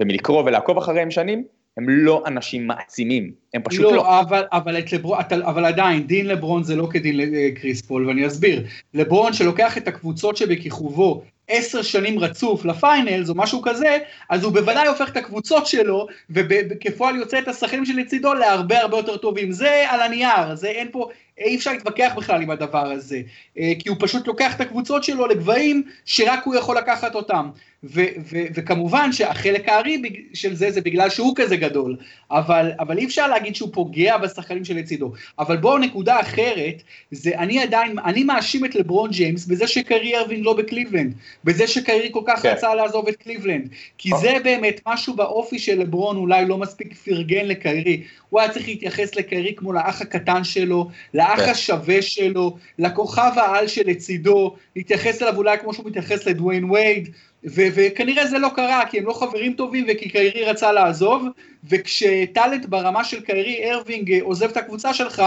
[0.00, 1.44] ומלקרוא ולעקוב אחריהם שנים,
[1.76, 3.94] הם לא אנשים מעצימים, הם פשוט לא.
[3.96, 8.64] לא, אבל, אבל, לברון, אבל עדיין, דין לברון זה לא כדין לקריס פול, ואני אסביר.
[8.94, 11.22] לברון שלוקח את הקבוצות שבכיכובו
[11.52, 17.16] עשר שנים רצוף לפיינלס או משהו כזה, אז הוא בוודאי הופך את הקבוצות שלו, וכפועל
[17.16, 19.52] יוצא את השחקנים שלצידו להרבה הרבה יותר טובים.
[19.52, 23.20] זה על הנייר, זה אין פה, אי אפשר להתווכח בכלל עם הדבר הזה,
[23.58, 27.50] אה, כי הוא פשוט לוקח את הקבוצות שלו לגבהים שרק הוא יכול לקחת אותם.
[27.84, 28.00] ו-
[28.32, 30.02] ו- וכמובן שהחלק הארי
[30.34, 31.96] של זה זה בגלל שהוא כזה גדול,
[32.30, 35.12] אבל, אבל אי אפשר להגיד שהוא פוגע בשחקנים שלצידו.
[35.38, 40.42] אבל בואו נקודה אחרת, זה אני עדיין, אני מאשים את לברון ג'יימס בזה שקיירי ארווינג
[40.42, 42.48] לא בקליבלנד, בזה שקיירי כל כך כן.
[42.48, 47.46] רצה לעזוב את קליבלנד, כי זה באמת משהו באופי של לברון אולי לא מספיק פרגן
[47.46, 51.50] לקיירי, הוא היה צריך להתייחס לקיירי כמו לאח הקטן שלו, לאח כן.
[51.50, 57.08] השווה שלו, לכוכב העל שלצידו, להתייחס אליו אולי כמו שהוא מתייחס לדוויין וייד,
[57.44, 61.26] ו- וכנראה זה לא קרה, כי הם לא חברים טובים וכי קיירי רצה לעזוב,
[61.70, 65.22] וכש talent ברמה של קיירי ארווינג עוזב את הקבוצה שלך,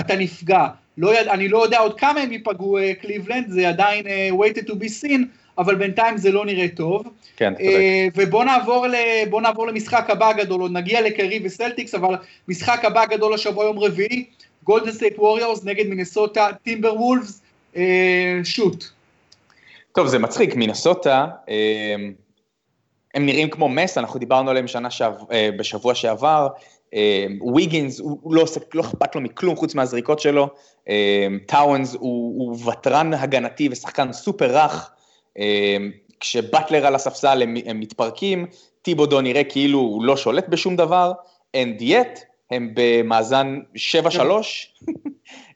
[0.00, 0.66] אתה נפגע.
[0.98, 1.20] לא.
[1.20, 5.20] אני לא יודע עוד כמה הם ייפגעו קליבלנד, זה עדיין uh, waiting to be seen,
[5.58, 7.02] אבל בינתיים זה לא נראה טוב.
[7.36, 7.66] כן, צודק.
[7.66, 8.94] Uh, ובוא נעבור, ל...
[9.42, 12.14] נעבור למשחק הבא הגדול, עוד נגיע לקיירי וסלטיקס, אבל
[12.48, 14.24] משחק הבא הגדול השבוע יום רביעי,
[14.64, 17.42] גולדן סטייט ווריורס נגד מינסוטה טימבר וולפס,
[18.44, 18.84] שוט.
[19.92, 22.12] טוב, זה מצחיק, מנסוטה, אמ,
[23.14, 26.48] הם נראים כמו מס, אנחנו דיברנו עליהם שנה שעב, אה, בשבוע שעבר,
[27.54, 30.48] ויגינס, הוא לא עושה, לא אכפת לו מכלום חוץ מהזריקות שלו,
[31.46, 32.00] טאוונס הוא,
[32.38, 34.90] הוא ותרן הגנתי ושחקן סופר רך,
[36.20, 38.46] כשבטלר על הספסל הם, הם מתפרקים,
[38.82, 41.12] טיבודו נראה כאילו הוא לא שולט בשום דבר,
[41.56, 42.20] and yet
[42.50, 44.20] הם במאזן 7-3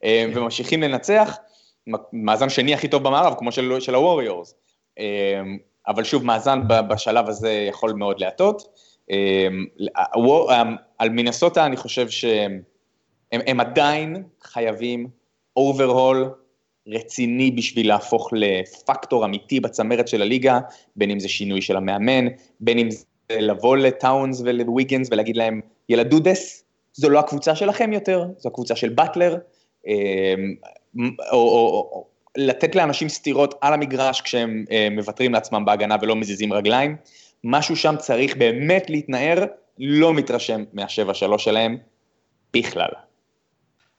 [0.34, 1.38] וממשיכים לנצח,
[2.12, 4.54] מאזן שני הכי טוב במערב, כמו של, של הווריורס.
[5.88, 8.62] אבל שוב, מאזן בשלב הזה יכול מאוד להטות.
[10.98, 12.62] על מינסוטה אני חושב שהם
[13.32, 15.08] הם עדיין חייבים
[15.56, 16.30] overhaul
[16.88, 20.58] רציני בשביל להפוך לפקטור אמיתי בצמרת של הליגה,
[20.96, 22.26] בין אם זה שינוי של המאמן,
[22.60, 28.48] בין אם זה לבוא לטאונס ולוויגנס ולהגיד להם, ילדודס, זו לא הקבוצה שלכם יותר, זו
[28.48, 29.36] הקבוצה של באטלר,
[29.86, 29.92] אמ,
[31.32, 32.06] או, או, או
[32.36, 36.96] לתת לאנשים סטירות על המגרש כשהם אה, מוותרים לעצמם בהגנה ולא מזיזים רגליים.
[37.44, 39.44] משהו שם צריך באמת להתנער,
[39.78, 41.76] לא מתרשם מהשבע שלוש שלהם
[42.54, 42.90] בכלל.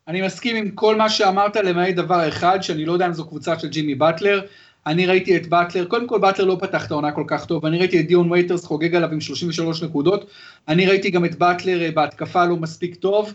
[0.08, 3.60] אני מסכים עם כל מה שאמרת, למעט דבר אחד, שאני לא יודע אם זו קבוצה
[3.60, 4.42] של ג'ימי באטלר.
[4.88, 7.78] אני ראיתי את באטלר, קודם כל באטלר לא פתח את העונה כל כך טוב, אני
[7.78, 10.30] ראיתי את דיון וייטרס חוגג עליו עם 33 נקודות,
[10.68, 13.34] אני ראיתי גם את באטלר אה, בהתקפה לא מספיק טוב.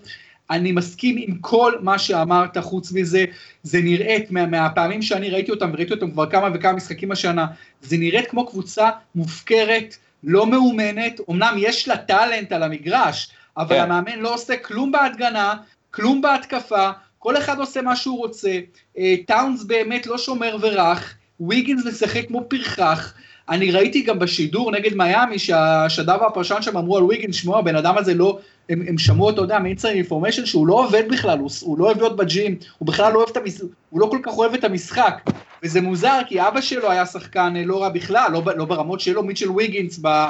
[0.50, 3.24] אני מסכים עם כל מה שאמרת, חוץ מזה,
[3.62, 7.46] זה נראית, מה, מהפעמים שאני ראיתי אותם, וראיתי אותם כבר כמה וכמה משחקים השנה,
[7.82, 13.82] זה נראית כמו קבוצה מופקרת, לא מאומנת, אמנם יש לה טאלנט על המגרש, אבל כן.
[13.82, 15.54] המאמן לא עושה כלום בהדגנה,
[15.90, 18.58] כלום בהתקפה, כל אחד עושה מה שהוא רוצה,
[18.98, 23.14] אה, טאונס באמת לא שומר ורך, ויגינס משחק כמו פרחח,
[23.48, 27.98] אני ראיתי גם בשידור נגד מיאמי, שהשדר והפרשן שם אמרו על ויגינס, שמוע, הבן אדם
[27.98, 31.50] הזה לא, הם, הם שמעו, אתה יודע, מ inside information שהוא לא עובד בכלל, הוא,
[31.60, 34.18] הוא לא אוהב להיות ב gym, הוא בכלל לא אוהב את המשחק, הוא לא כל
[34.22, 35.30] כך אוהב את המשחק.
[35.62, 39.22] וזה מוזר, כי אבא שלו היה שחקן אה, לא רע בכלל, לא, לא ברמות שלו,
[39.22, 40.26] מיטשל ויגינס ב,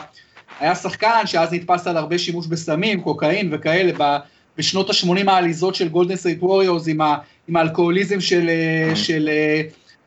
[0.61, 4.19] היה שחקן שאז נתפס על הרבה שימוש בסמים, קוקאין וכאלה,
[4.59, 6.89] בשנות ה-80 העליזות של גולדן סטייט ווריורס,
[7.49, 9.63] עם, האלכוהוליזם של, אה, של, אה,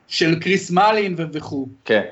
[0.08, 1.66] של כריס מאלין וכו'.
[1.84, 2.02] כן.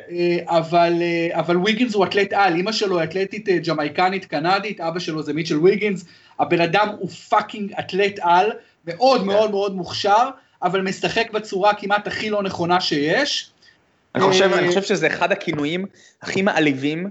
[0.45, 0.93] אבל,
[1.31, 5.59] אבל ויגינס הוא אתלט על, אימא שלו היא אתלטית ג'מייקנית קנדית, אבא שלו זה מיטשל
[5.59, 6.05] ויגינס,
[6.39, 8.51] הבן אדם הוא fucking אתלט על,
[8.85, 9.27] מאוד כן.
[9.27, 10.29] מאוד מאוד מוכשר,
[10.63, 13.51] אבל משחק בצורה כמעט הכי לא נכונה שיש.
[14.15, 15.85] אני חושב, אני חושב שזה אחד הכינויים
[16.23, 17.11] הכי מעליבים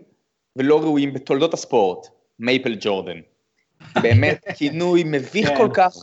[0.55, 2.07] ולא ראויים בתולדות הספורט,
[2.39, 3.19] מייפל ג'ורדן.
[4.01, 5.57] באמת, כינוי מביך כן.
[5.57, 5.93] כל כך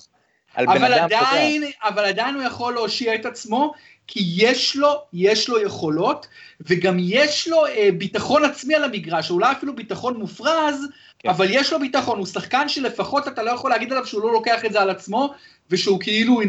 [0.55, 1.05] על בן אדם.
[1.05, 3.73] עדיין, אבל עדיין הוא יכול להושיע את עצמו,
[4.07, 6.27] כי יש לו, יש לו יכולות,
[6.61, 10.87] וגם יש לו אה, ביטחון עצמי על המגרש, אולי אפילו ביטחון מופרז,
[11.19, 11.29] כן.
[11.29, 14.65] אבל יש לו ביטחון, הוא שחקן שלפחות אתה לא יכול להגיד עליו שהוא לא לוקח
[14.65, 15.35] את זה על עצמו,
[15.71, 16.47] ושהוא כאילו he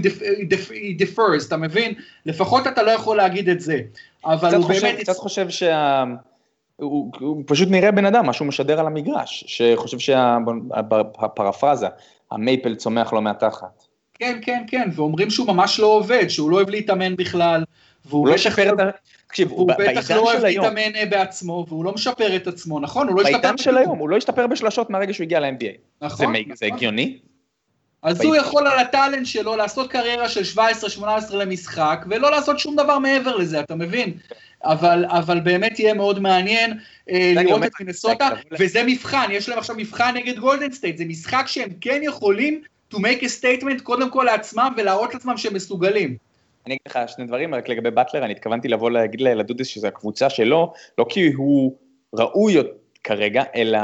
[1.01, 1.93] defers, אתה מבין?
[2.25, 3.79] לפחות אתה לא יכול להגיד את זה.
[4.25, 4.99] אבל הוא חושב, באמת...
[4.99, 6.03] קצת חושב שה...
[6.75, 11.87] הוא, הוא פשוט נראה בן אדם, מה שהוא משדר על המגרש, שחושב שהפרפרזה,
[12.31, 13.83] המייפל צומח לו מהתחת.
[14.13, 17.63] כן, כן, כן, ואומרים שהוא ממש לא עובד, שהוא לא אוהב להתאמן בכלל,
[18.05, 18.83] והוא לא משפר את ה...
[19.27, 23.07] תקשיב, הוא בטח לא אוהב להתאמן אה, בעצמו, והוא לא משפר את עצמו, נכון?
[23.07, 23.41] הוא לא השתפר...
[23.41, 26.05] בעידן של היום, הוא לא השתפר בשלשות מהרגע שהוא הגיע ל-NBA.
[26.05, 26.17] נכון.
[26.17, 26.55] זה, נכון.
[26.55, 27.17] זה הגיוני?
[28.01, 30.61] אז הוא יכול על הטאלנט שלו לעשות קריירה של
[30.99, 34.17] 17-18 למשחק, ולא לעשות שום דבר מעבר לזה, אתה מבין?
[34.65, 39.75] אבל, אבל באמת יהיה מאוד מעניין אה, לראות את מנסוטה, וזה מבחן, יש להם עכשיו
[39.75, 42.61] מבחן נגד גולדן סטייט, זה משחק שהם כן יכולים
[42.93, 46.17] to make a statement קודם כל לעצמם ולהראות לעצמם שהם מסוגלים.
[46.65, 50.29] אני אגיד לך שני דברים, רק לגבי באטלר, אני התכוונתי לבוא להגיד לדודס שזו הקבוצה
[50.29, 51.75] שלו, לא כי הוא
[52.13, 52.55] ראוי
[53.03, 53.79] כרגע, אלא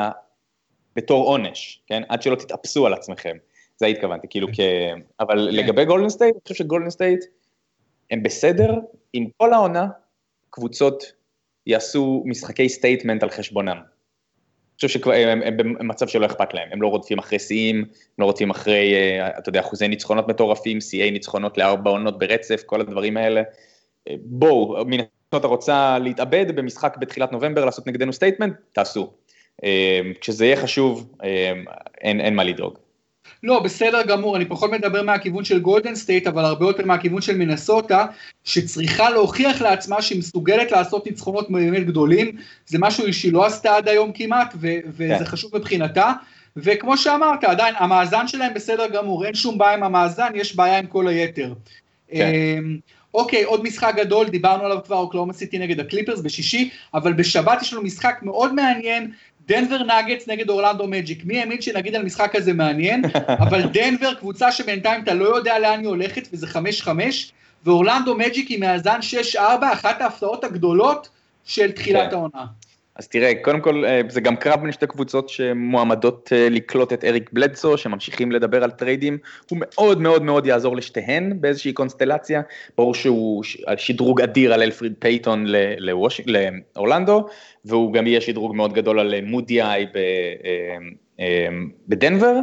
[0.95, 2.01] בתור עונש, כן?
[2.09, 3.37] עד שלא תתאפסו על עצמכם.
[3.77, 4.59] זה התכוונתי, כאילו כ...
[5.19, 5.55] אבל כן.
[5.55, 7.25] לגבי גולדן סטייט, אני חושב שגולדן סטייט
[8.11, 8.73] הם בסדר
[9.13, 9.87] עם כל העונה,
[10.51, 11.03] קבוצות
[11.67, 13.77] יעשו משחקי statement על חשבונם.
[13.77, 17.85] אני חושב שהם במצב שלא אכפת להם, הם לא רודפים אחרי שיאים, הם
[18.19, 22.81] לא רודפים אחרי, אה, אתה יודע, אחוזי ניצחונות מטורפים, שיאי ניצחונות לארבע עונות ברצף, כל
[22.81, 23.43] הדברים האלה.
[24.09, 24.97] אה, בואו, man
[25.35, 29.13] אתה רוצה להתאבד במשחק בתחילת נובמבר, לעשות נגדנו statement, תעשו.
[29.63, 31.15] אה, כשזה יהיה חשוב,
[32.01, 32.77] אין, אין מה לדאוג.
[33.43, 37.37] לא, בסדר גמור, אני פחות מדבר מהכיוון של גולדן סטייט, אבל הרבה יותר מהכיוון של
[37.37, 38.05] מינסוטה,
[38.43, 43.87] שצריכה להוכיח לעצמה שהיא מסוגלת לעשות ניצחונות באמת גדולים, זה משהו שהיא לא עשתה עד
[43.87, 45.25] היום כמעט, ו- וזה כן.
[45.25, 46.11] חשוב מבחינתה,
[46.57, 50.85] וכמו שאמרת, עדיין, המאזן שלהם בסדר גמור, אין שום בעיה עם המאזן, יש בעיה עם
[50.85, 51.53] כל היתר.
[52.11, 52.31] כן.
[52.33, 52.77] אמ,
[53.13, 57.73] אוקיי, עוד משחק גדול, דיברנו עליו כבר, אוקלאומה סיטי נגד הקליפרס בשישי, אבל בשבת יש
[57.73, 59.11] לנו משחק מאוד מעניין,
[59.51, 61.25] דנבר נגטס נגד אורלנדו מג'יק.
[61.25, 63.03] מי האמין שנגיד על משחק כזה מעניין,
[63.43, 66.47] אבל דנבר קבוצה שבינתיים אתה לא יודע לאן היא הולכת וזה
[66.85, 66.87] 5-5,
[67.65, 68.99] ואורלנדו מג'יק היא מאזן
[69.35, 69.39] 6-4,
[69.73, 71.09] אחת ההפתעות הגדולות
[71.45, 72.15] של תחילת כן.
[72.15, 72.45] העונה.
[73.01, 77.03] אז תראה, קודם כל אה, זה גם קרב בין שתי קבוצות שמועמדות אה, לקלוט את
[77.03, 79.17] אריק בלדסו, שממשיכים לדבר על טריידים,
[79.49, 82.41] הוא מאוד מאוד מאוד יעזור לשתיהן באיזושהי קונסטלציה,
[82.77, 83.43] ברור שהוא
[83.77, 85.45] שדרוג אדיר על אלפריד פייטון.
[86.75, 87.27] לאורלנדו,
[87.65, 89.85] והוא גם יהיה שדרוג מאוד גדול על מודיאיי
[91.87, 92.35] בדנבר.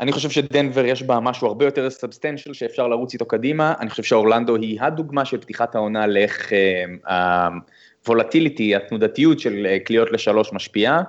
[0.00, 4.02] אני חושב שדנבר יש בה משהו הרבה יותר סאבסטנציאל שאפשר לרוץ איתו קדימה, אני חושב
[4.02, 6.52] שאורלנדו היא הדוגמה של פתיחת העונה לאיך
[8.06, 11.02] הוולטיליטי, התנודתיות של אה, קליעות לשלוש משפיעה.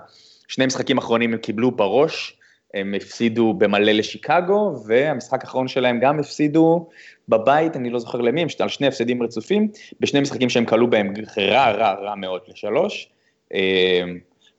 [0.48, 2.40] שני משחקים אחרונים הם קיבלו בראש,
[2.74, 6.90] הם הפסידו במלא לשיקגו, והמשחק האחרון שלהם גם הפסידו
[7.30, 9.68] בבית, אני לא זוכר למי, הם על שני הפסדים רצופים,
[10.00, 13.10] בשני משחקים שהם כלו בהם רע רע רע מאוד לשלוש,
[13.54, 14.04] אה,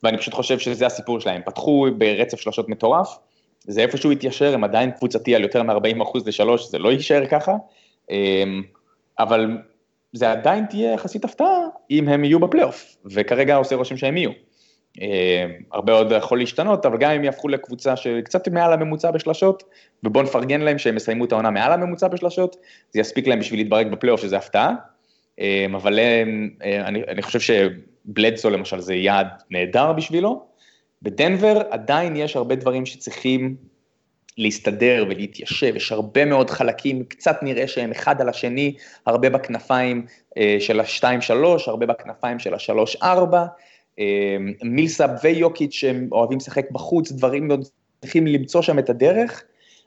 [0.03, 3.19] ואני פשוט חושב שזה הסיפור שלהם, פתחו ברצף שלושות מטורף,
[3.61, 7.53] זה איפשהו התיישר, הם עדיין קבוצתי על יותר מ-40% לשלוש, זה לא יישאר ככה,
[8.11, 8.45] אה,
[9.19, 9.57] אבל
[10.13, 11.59] זה עדיין תהיה יחסית הפתעה
[11.91, 14.31] אם הם יהיו בפלייאוף, וכרגע עושה רושם שהם יהיו.
[15.01, 19.63] אה, הרבה עוד יכול להשתנות, אבל גם אם יהפכו לקבוצה שקצת מעל הממוצע בשלשות,
[20.05, 22.57] ובואו נפרגן להם שהם יסיימו את העונה מעל הממוצע בשלשות,
[22.91, 24.75] זה יספיק להם בשביל להתברג בפלייאוף, שזה הפתעה.
[25.41, 26.23] אה, אבל אה,
[26.87, 30.47] אני, אני חושב שבלדסו למשל זה יעד נהדר בשבילו.
[31.03, 33.57] בדנבר עדיין יש הרבה דברים שצריכים
[34.39, 38.75] להסתדר ולהתיישב, יש הרבה מאוד חלקים, קצת נראה שהם אחד על השני,
[39.07, 40.07] הרבה בכנפיים
[40.39, 41.33] אה, של ה-2-3,
[41.67, 43.35] הרבה בכנפיים של ה-3-4,
[43.99, 47.65] אה, מילסאב ויוקיץ' שהם אוהבים לשחק בחוץ, דברים מאוד
[48.01, 49.43] צריכים למצוא שם את הדרך,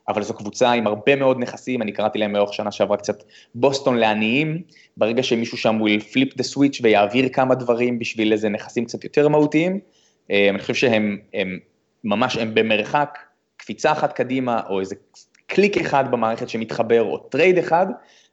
[0.08, 3.24] אבל זו קבוצה עם הרבה מאוד נכסים, אני קראתי להם לאורך שנה שעברה קצת
[3.56, 4.62] בוסטון לעניים,
[4.98, 9.28] ברגע שמישהו שם will flip the switch ויעביר כמה דברים בשביל איזה נכסים קצת יותר
[9.28, 9.80] מהותיים,
[10.32, 11.60] אה, אני חושב שהם הם
[12.04, 13.18] ממש, הם במרחק
[13.64, 14.96] קפיצה אחת קדימה, או איזה
[15.48, 17.86] קליק אחד במערכת שמתחבר, או trade אחד,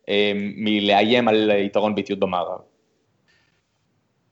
[0.08, 2.58] אה, מלאיים על יתרון ביתיות במערב.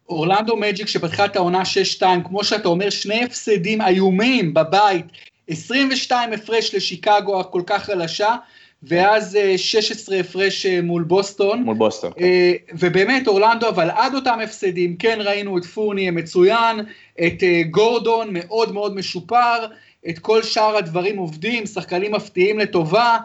[0.09, 5.07] אורלנדו מג'יק שפתחה את העונה 6-2, כמו שאתה אומר, שני הפסדים איומים בבית,
[5.49, 8.37] 22 הפרש לשיקגו הכל כך חלשה,
[8.83, 11.63] ואז 16 אה, הפרש אה, מול בוסטון.
[11.63, 12.13] מול בוסטון.
[12.17, 12.25] כן.
[12.79, 16.81] ובאמת אורלנדו, אבל עד אותם הפסדים, כן ראינו את פורני המצוין,
[17.27, 19.67] את גורדון מאוד מאוד משופר,
[20.09, 23.19] את כל שאר הדברים עובדים, שחקנים מפתיעים לטובה.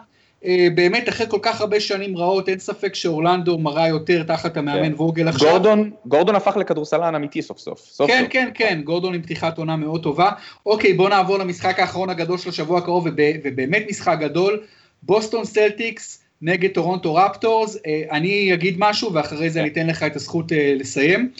[0.44, 4.88] אה, באמת, אחרי כל כך הרבה שנים רעות, אין ספק שאורלנדו מראה יותר תחת המאמן
[4.88, 4.94] כן.
[4.96, 5.50] ווגל עכשיו.
[5.50, 7.80] גורדון, גורדון הפך לכדורסלן אמיתי סוף סוף.
[7.80, 8.32] סוף כן, סוף.
[8.32, 10.30] כן, כן, גורדון עם פתיחת עונה מאוד טובה.
[10.66, 13.06] אוקיי, בואו נעבור למשחק האחרון הגדול של השבוע הקרוב,
[13.44, 14.60] ובאמת משחק גדול.
[15.02, 17.76] בוסטון סלטיקס נגד טורונטו רפטורס.
[17.86, 19.64] אה, אני אגיד משהו, ואחרי זה כן.
[19.64, 21.30] אני אתן לך את הזכות אה, לסיים.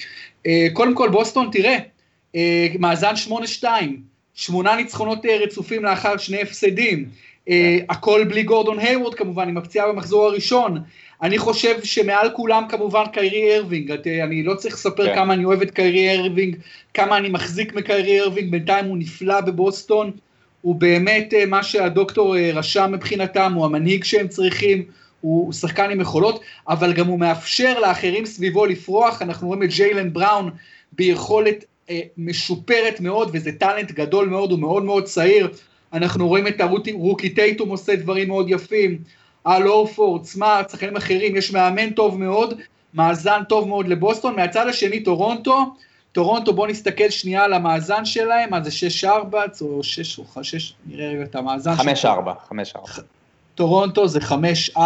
[0.73, 1.77] קודם כל, בוסטון, תראה,
[2.79, 3.15] מאזן
[3.61, 3.65] 8-2.
[4.35, 7.09] שמונה ניצחונות אה, רצופים לאחר שני הפסדים.
[7.49, 7.53] אה,
[7.89, 10.79] הכל בלי גורדון היוורד כמובן, עם הפציעה במחזור הראשון.
[11.23, 15.15] אני חושב שמעל כולם כמובן קיירי ארווינג, את, אה, אני לא צריך לספר כן.
[15.15, 16.57] כמה אני אוהב את קיירי ארווינג,
[16.95, 20.11] כמה אני מחזיק מקיירי ארווינג, בינתיים הוא נפלא בבוסטון,
[20.61, 24.83] הוא באמת uh, מה שהדוקטור רשם מבחינתם, הוא המנהיג שהם צריכים,
[25.21, 29.69] הוא, הוא שחקן עם יכולות, אבל גם הוא מאפשר לאחרים סביבו לפרוח, אנחנו רואים את
[29.69, 30.51] ג'יילן בראון
[30.93, 31.74] ביכולת אה,
[32.19, 35.49] משופרת מאוד, וזה טאלנט גדול מאוד, הוא מאוד מאוד צעיר.
[35.93, 38.99] אנחנו רואים את הרוקי טייטום עושה דברים מאוד יפים,
[39.45, 42.55] על אורפורד, סמארט, שחקנים אחרים, יש מאמן טוב מאוד,
[42.95, 44.37] מאזן טוב מאוד לבוסטון.
[44.37, 45.75] מהצד השני, טורונטו,
[46.13, 48.71] טורונטו, בואו נסתכל שנייה על המאזן שלהם, מה זה
[49.03, 49.07] 6-4
[49.61, 51.73] או 6 או 6, נראה רגע את המאזן.
[52.03, 52.07] 5-4,
[52.51, 53.01] 5-4.
[53.55, 54.21] טורונטו זה
[54.77, 54.79] 5-4,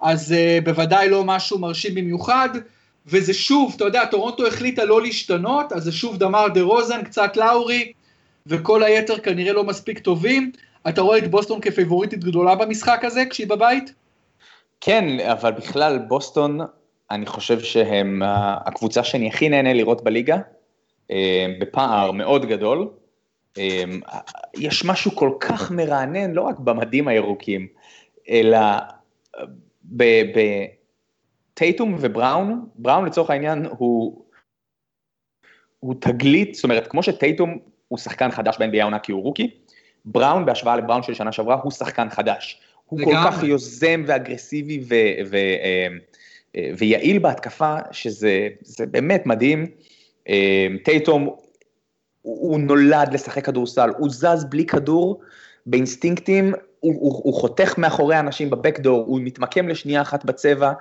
[0.00, 2.48] אז אה, בוודאי לא משהו מרשים במיוחד.
[3.06, 7.92] וזה שוב, אתה יודע, טורונטו החליטה לא להשתנות, אז זה שוב דמאר דרוזן, קצת לאורי,
[8.46, 10.52] וכל היתר כנראה לא מספיק טובים.
[10.88, 13.94] אתה רואה את בוסטון כפייבוריטית גדולה במשחק הזה, כשהיא בבית?
[14.80, 16.60] כן, אבל בכלל בוסטון,
[17.10, 18.22] אני חושב שהם
[18.66, 20.38] הקבוצה שאני הכי נהנה לראות בליגה,
[21.10, 22.88] אה, בפער מאוד גדול.
[23.58, 23.84] אה,
[24.54, 27.66] יש משהו כל כך מרענן, לא רק במדים הירוקים,
[28.30, 28.58] אלא
[29.84, 30.04] ב...
[30.04, 30.64] ב
[31.60, 34.24] טייטום ובראון, בראון לצורך העניין הוא,
[35.80, 37.58] הוא תגלית, זאת אומרת, כמו שטייטום
[37.88, 39.50] הוא שחקן חדש ב-NBA העונה כי הוא רוקי,
[40.04, 42.60] בראון בהשוואה לבראון של שנה שעברה הוא שחקן חדש.
[42.86, 44.94] הוא כל כך יוזם ואגרסיבי ו,
[45.30, 45.86] ו, אה,
[46.56, 48.48] אה, ויעיל בהתקפה, שזה
[48.90, 49.66] באמת מדהים.
[50.28, 51.36] אה, טייטום,
[52.22, 55.20] הוא נולד לשחק כדורסל, הוא זז בלי כדור,
[55.66, 60.72] באינסטינקטים, הוא, הוא, הוא חותך מאחורי אנשים בבקדור, הוא מתמקם לשנייה אחת בצבע,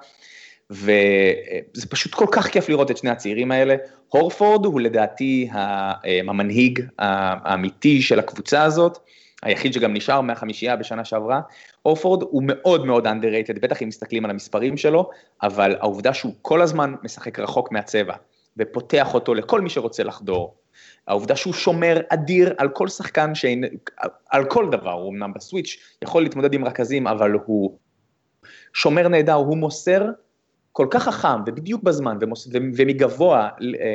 [0.71, 3.75] וזה פשוט כל כך כיף לראות את שני הצעירים האלה.
[4.07, 5.49] הורפורד הוא לדעתי
[6.27, 8.97] המנהיג האמיתי של הקבוצה הזאת,
[9.43, 11.41] היחיד שגם נשאר מהחמישייה בשנה שעברה.
[11.81, 15.09] הורפורד הוא מאוד מאוד underrated, בטח אם מסתכלים על המספרים שלו,
[15.43, 18.13] אבל העובדה שהוא כל הזמן משחק רחוק מהצבע,
[18.57, 20.55] ופותח אותו לכל מי שרוצה לחדור.
[21.07, 23.63] העובדה שהוא שומר אדיר על כל שחקן, שאין,
[24.29, 27.77] על כל דבר, הוא אמנם בסוויץ', יכול להתמודד עם רכזים, אבל הוא
[28.73, 30.05] שומר נהדר, הוא מוסר
[30.79, 33.49] כל כך חכם ובדיוק בזמן ומוס, ומגבוה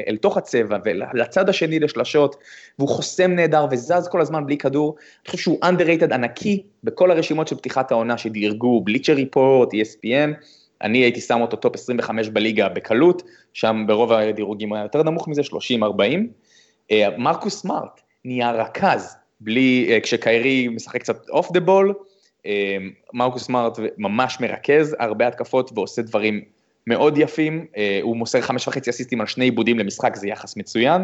[0.09, 2.37] אל תוך הצבע ולצד השני לשלשות,
[2.79, 7.49] והוא חוסם נהדר וזז כל הזמן בלי כדור, אני חושב שהוא underrated ענקי בכל הרשימות
[7.49, 10.31] של פתיחת העונה שדירגו, בליצ'ר ריפורט, ESPN,
[10.83, 13.23] אני הייתי שם אותו top 25 בליגה בקלות,
[13.53, 15.47] שם ברוב הדירוגים היה יותר נמוך מזה, 30-40.
[16.91, 21.95] אה, מרקוס סמארט נהיה רכז, בלי, אה, כשקיירי משחק קצת off the ball,
[23.13, 26.54] מרקוס סמארט ממש מרכז הרבה התקפות ועושה דברים
[26.87, 31.03] מאוד יפים, אה, הוא מוסר חמש וחצי אסיסטים על שני עיבודים למשחק, זה יחס מצוין,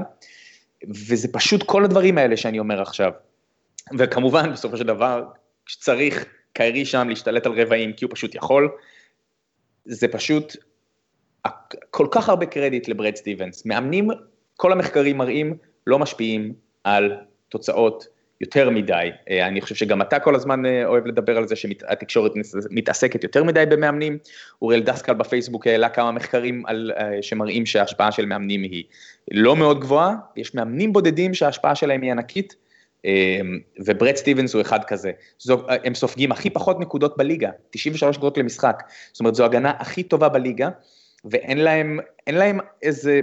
[0.88, 3.12] וזה פשוט כל הדברים האלה שאני אומר עכשיו.
[3.98, 5.24] וכמובן, בסופו של דבר,
[5.66, 8.68] כשצריך קיירי שם להשתלט על רבעים, כי הוא פשוט יכול,
[9.84, 10.56] זה פשוט
[11.90, 13.66] כל כך הרבה קרדיט לברד סטיבנס.
[13.66, 14.08] מאמנים,
[14.56, 15.56] כל המחקרים מראים,
[15.86, 16.54] לא משפיעים
[16.84, 17.16] על
[17.48, 18.06] תוצאות
[18.40, 19.10] יותר מדי.
[19.30, 22.32] אה, אני חושב שגם אתה כל הזמן אה, אוהב לדבר על זה שהתקשורת
[22.70, 24.18] מתעסקת יותר מדי במאמנים.
[24.62, 28.84] אוריאל דסקל בפייסבוק העלה כמה מחקרים על, אה, שמראים שההשפעה של מאמנים היא
[29.30, 32.70] לא מאוד גבוהה, יש מאמנים בודדים שההשפעה שלהם היא ענקית.
[33.78, 35.12] וברד סטיבנס הוא אחד כזה.
[35.38, 38.82] זו, הם סופגים הכי פחות נקודות בליגה, 93 נקודות למשחק.
[39.12, 40.68] זאת אומרת, זו הגנה הכי טובה בליגה,
[41.24, 43.20] ואין להם, להם איזה,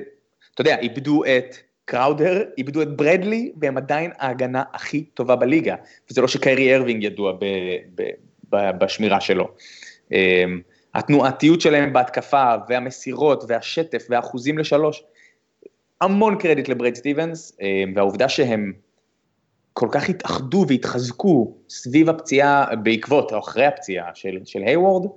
[0.53, 1.55] אתה יודע, איבדו את
[1.89, 5.75] קראודר, איבדו את ברדלי, והם עדיין ההגנה הכי טובה בליגה.
[6.09, 7.45] וזה לא שקיירי ארווינג ידוע ב,
[7.95, 8.03] ב,
[8.49, 9.47] ב, בשמירה שלו.
[10.11, 10.61] אמ,
[10.93, 15.03] התנועתיות שלהם בהתקפה, והמסירות, והשטף, והאחוזים לשלוש,
[16.01, 18.73] המון קרדיט לברד סטיבנס, אמ, והעובדה שהם
[19.73, 25.07] כל כך התאחדו והתחזקו סביב הפציעה, בעקבות או אחרי הפציעה של, של היוורד,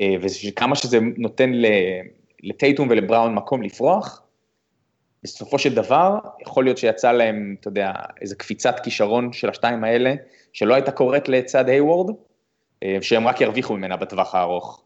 [0.00, 1.50] אה, וכמה שזה נותן
[2.42, 4.22] לטייטום ולבראון מקום לפרוח,
[5.22, 10.14] בסופו של דבר, יכול להיות שיצא להם, אתה יודע, איזה קפיצת כישרון של השתיים האלה,
[10.52, 12.14] שלא הייתה קורית לצד היוורד,
[12.82, 14.82] אה, שהם רק ירוויחו ממנה בטווח הארוך.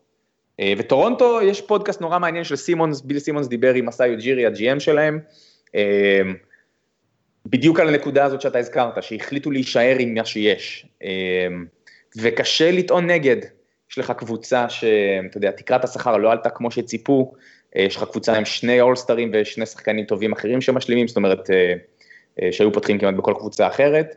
[0.60, 4.80] אה, וטורונטו, יש פודקאסט נורא מעניין של סימונס, ביל סימונס דיבר עם מסאי ג'ירי, הג'י.אם
[4.80, 5.20] שלהם,
[7.46, 10.86] בדיוק על הנקודה הזאת שאתה הזכרת, שהחליטו להישאר עם מה שיש.
[12.16, 13.36] וקשה לטעון נגד.
[13.92, 17.40] יש לך קבוצה שאתה יודע, תקרת השכר לא עלתה כמו שציפו, אה,
[17.74, 21.74] יש לך קבוצה עם שני אולסטרים ושני שחקנים טובים אחרים שמשלימים, זאת אומרת, אה,
[22.42, 24.14] אה, שהיו פותחים כמעט בכל קבוצה אחרת.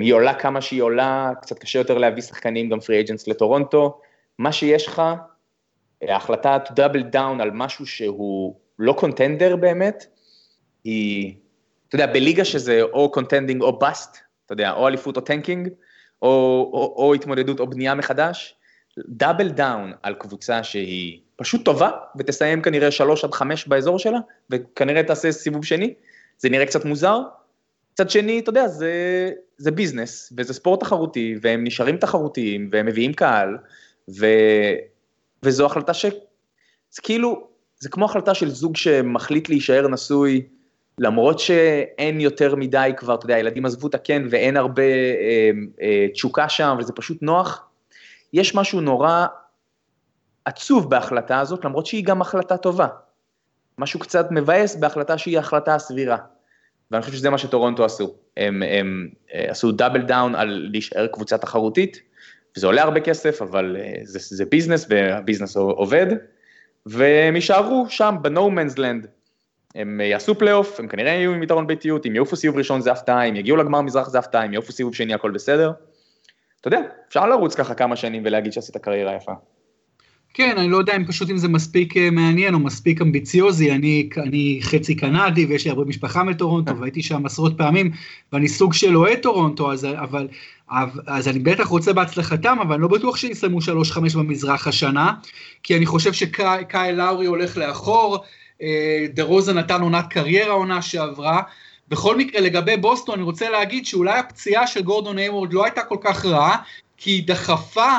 [0.00, 4.00] היא עולה כמה שהיא עולה, קצת קשה יותר להביא שחקנים, גם free agents לטורונטו.
[4.38, 5.02] מה שיש לך,
[6.02, 10.06] ההחלטה to double down על משהו שהוא לא contender באמת,
[10.84, 11.34] היא
[11.88, 15.68] אתה יודע, בליגה שזה או contending או bust, אתה יודע, או אליפות או tanking,
[16.22, 16.28] או,
[16.72, 18.54] או, או התמודדות או בנייה מחדש,
[18.98, 24.18] double down על קבוצה שהיא פשוט טובה, ותסיים כנראה שלוש עד חמש באזור שלה,
[24.50, 25.94] וכנראה תעשה סיבוב שני,
[26.38, 27.20] זה נראה קצת מוזר.
[27.92, 28.92] מצד שני, אתה יודע, זה,
[29.58, 33.56] זה ביזנס, וזה ספורט תחרותי, והם נשארים תחרותיים, והם מביאים קהל,
[34.18, 34.26] ו,
[35.42, 36.06] וזו החלטה ש...
[36.90, 40.46] זה כאילו, זה כמו החלטה של זוג שמחליט להישאר נשוי,
[40.98, 45.50] למרות שאין יותר מדי כבר, אתה יודע, הילדים עזבו את הקן ואין הרבה אה,
[45.82, 47.64] אה, תשוקה שם, וזה פשוט נוח,
[48.32, 49.26] יש משהו נורא
[50.48, 52.86] עצוב בהחלטה הזאת, למרות שהיא גם החלטה טובה.
[53.78, 56.16] משהו קצת מבאס בהחלטה שהיא החלטה הסבירה.
[56.90, 58.14] ואני חושב שזה מה שטורונטו עשו.
[58.36, 62.00] הם, הם אה, עשו double down על להישאר קבוצה תחרותית,
[62.56, 66.06] וזה עולה הרבה כסף, אבל אה, זה, זה business, וה business עובד,
[66.86, 69.06] והם יישארו שם no Man's Land.
[69.74, 73.24] הם יעשו פלייאוף, הם כנראה יהיו עם יתרון ביתיות, אם יעופו סיבוב ראשון זה הפתעה,
[73.24, 75.72] אם יגיעו לגמר מזרח זה הפתעה, אם יעופו סיבוב שני הכל בסדר.
[76.60, 79.32] אתה יודע, אפשר לרוץ ככה כמה שנים ולהגיד שעשית קריירה יפה.
[80.34, 84.08] כן, אני לא יודע אם פשוט אם זה מספיק אה, מעניין או מספיק אמביציוזי, אני,
[84.16, 86.80] אני חצי קנדי ויש לי הרבה משפחה מטורונטו כן.
[86.80, 87.90] והייתי שם עשרות פעמים
[88.32, 90.28] ואני סוג של אוהד טורונטו, אז, אבל,
[91.06, 93.62] אז אני בטח רוצה בהצלחתם, אבל אני לא בטוח שיסיימו 3-5
[94.18, 95.12] במזרח השנה,
[95.62, 98.24] כי אני חושב שקאי לאורי הולך לאחור,
[98.62, 101.42] אה, דה רוזה נתן עונת קריירה עונה שעברה.
[101.88, 105.96] בכל מקרה, לגבי בוסטון, אני רוצה להגיד שאולי הפציעה של גורדון הייוורד לא הייתה כל
[106.00, 106.56] כך רעה,
[106.96, 107.90] כי היא דחפה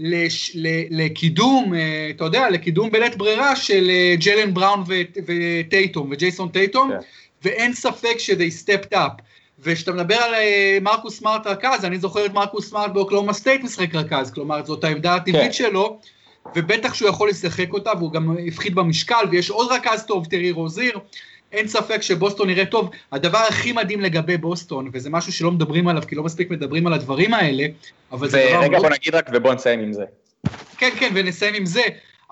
[0.00, 0.56] לש,
[0.90, 4.84] לקידום, אה, אתה יודע, לקידום בלית ברירה של אה, ג'יילן בראון
[5.26, 6.94] וטייטום, וג'ייסון טייטום, yeah.
[6.94, 7.00] כן.
[7.42, 9.22] ואין ספק ש-they stepped up.
[9.58, 10.34] וכשאתה מדבר על
[10.80, 15.14] מרקוס סמארט כרכז, אני זוכר את מרקוס סמארט באוקלהומה סטייט משחק רכז, כלומר זאת העמדה
[15.14, 15.52] הטבעית כן.
[15.52, 16.00] שלו,
[16.56, 20.98] ובטח שהוא יכול לשחק אותה, והוא גם הפחית במשקל, ויש עוד רכז טוב, טרי רוזיר.
[21.52, 22.90] אין ספק שבוסטון נראה טוב.
[23.12, 26.92] הדבר הכי מדהים לגבי בוסטון, וזה משהו שלא מדברים עליו, כי לא מספיק מדברים על
[26.92, 27.66] הדברים האלה,
[28.12, 28.60] אבל זה דבר...
[28.60, 30.04] ורגע, בוא נגיד רק ובוא נסיים עם זה.
[30.78, 31.82] כן, כן, ונסיים עם זה.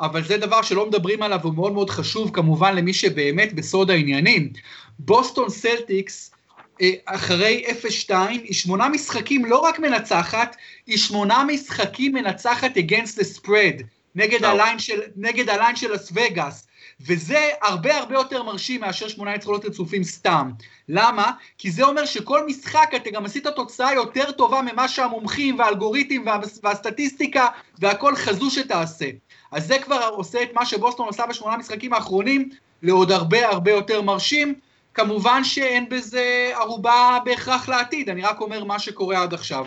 [0.01, 4.53] אבל זה דבר שלא מדברים עליו, הוא מאוד מאוד חשוב כמובן למי שבאמת בסוד העניינים.
[4.99, 6.35] בוסטון סלטיקס,
[6.83, 7.65] אה, אחרי
[8.09, 10.57] 0-2, היא שמונה משחקים לא רק מנצחת,
[10.87, 13.83] היא שמונה משחקים מנצחת against the spread,
[14.15, 16.67] נגד ה line של, נגד ה line של לס וגאס.
[17.07, 20.51] וזה הרבה הרבה יותר מרשים מאשר שמונה ניצחונות רצופים סתם.
[20.89, 21.31] למה?
[21.59, 26.39] כי זה אומר שכל משחק אתה גם עשית תוצאה יותר טובה ממה שהמומחים והאלגוריתמים וה,
[26.63, 27.47] והסטטיסטיקה
[27.79, 29.07] והכל חזו שתעשה.
[29.53, 32.49] אז זה כבר עושה את מה שבוסטון עושה בשמונה משחקים האחרונים
[32.83, 34.55] לעוד הרבה הרבה יותר מרשים.
[34.95, 39.67] כמובן שאין בזה ערובה בהכרח לעתיד, אני רק אומר מה שקורה עד עכשיו.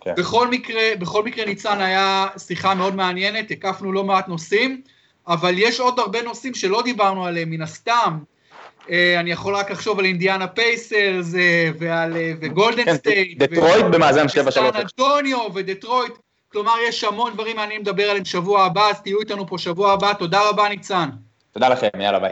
[0.00, 0.14] כן.
[0.16, 4.82] בכל מקרה, בכל מקרה ניצן היה שיחה מאוד מעניינת, הקפנו לא מעט נושאים.
[5.30, 8.18] אבל יש עוד הרבה נושאים שלא דיברנו עליהם מן הסתם.
[8.90, 13.38] אה, אני יכול רק לחשוב על אינדיאנה פייסרס אה, ועל אה, וגולדן כן, סטייט.
[13.38, 16.12] דטרויט במאזן 7 3 אנטוניו ודטרויט.
[16.52, 20.12] כלומר, יש המון דברים מעניינים לדבר עליהם שבוע הבא, אז תהיו איתנו פה שבוע הבא.
[20.12, 21.08] תודה רבה, ניצן.
[21.52, 22.30] תודה לכם, יאללה ביי.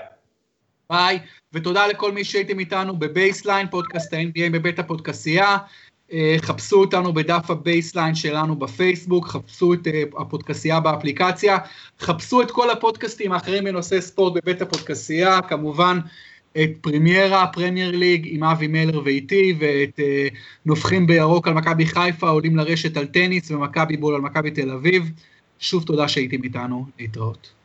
[0.90, 1.18] ביי,
[1.52, 5.56] ותודה לכל מי שהייתם איתנו בבייסליין, פודקאסט ה-NBA בבית הפודקסייה.
[6.12, 11.58] אה, חפשו אותנו בדף הבייסליין שלנו בפייסבוק, חפשו את אה, הפודקסייה באפליקציה,
[12.00, 15.98] חפשו את כל הפודקאסטים האחרים בנושא ספורט בבית הפודקסייה, כמובן
[16.52, 20.34] את פרימיירה, פרמייר ליג עם אבי מלר ואיתי, ואת uh,
[20.66, 25.10] נובחים בירוק על מכבי חיפה, עולים לרשת על טניס, ומכבי בול על מכבי תל אביב.
[25.58, 27.57] שוב תודה שהייתם איתנו, להתראות.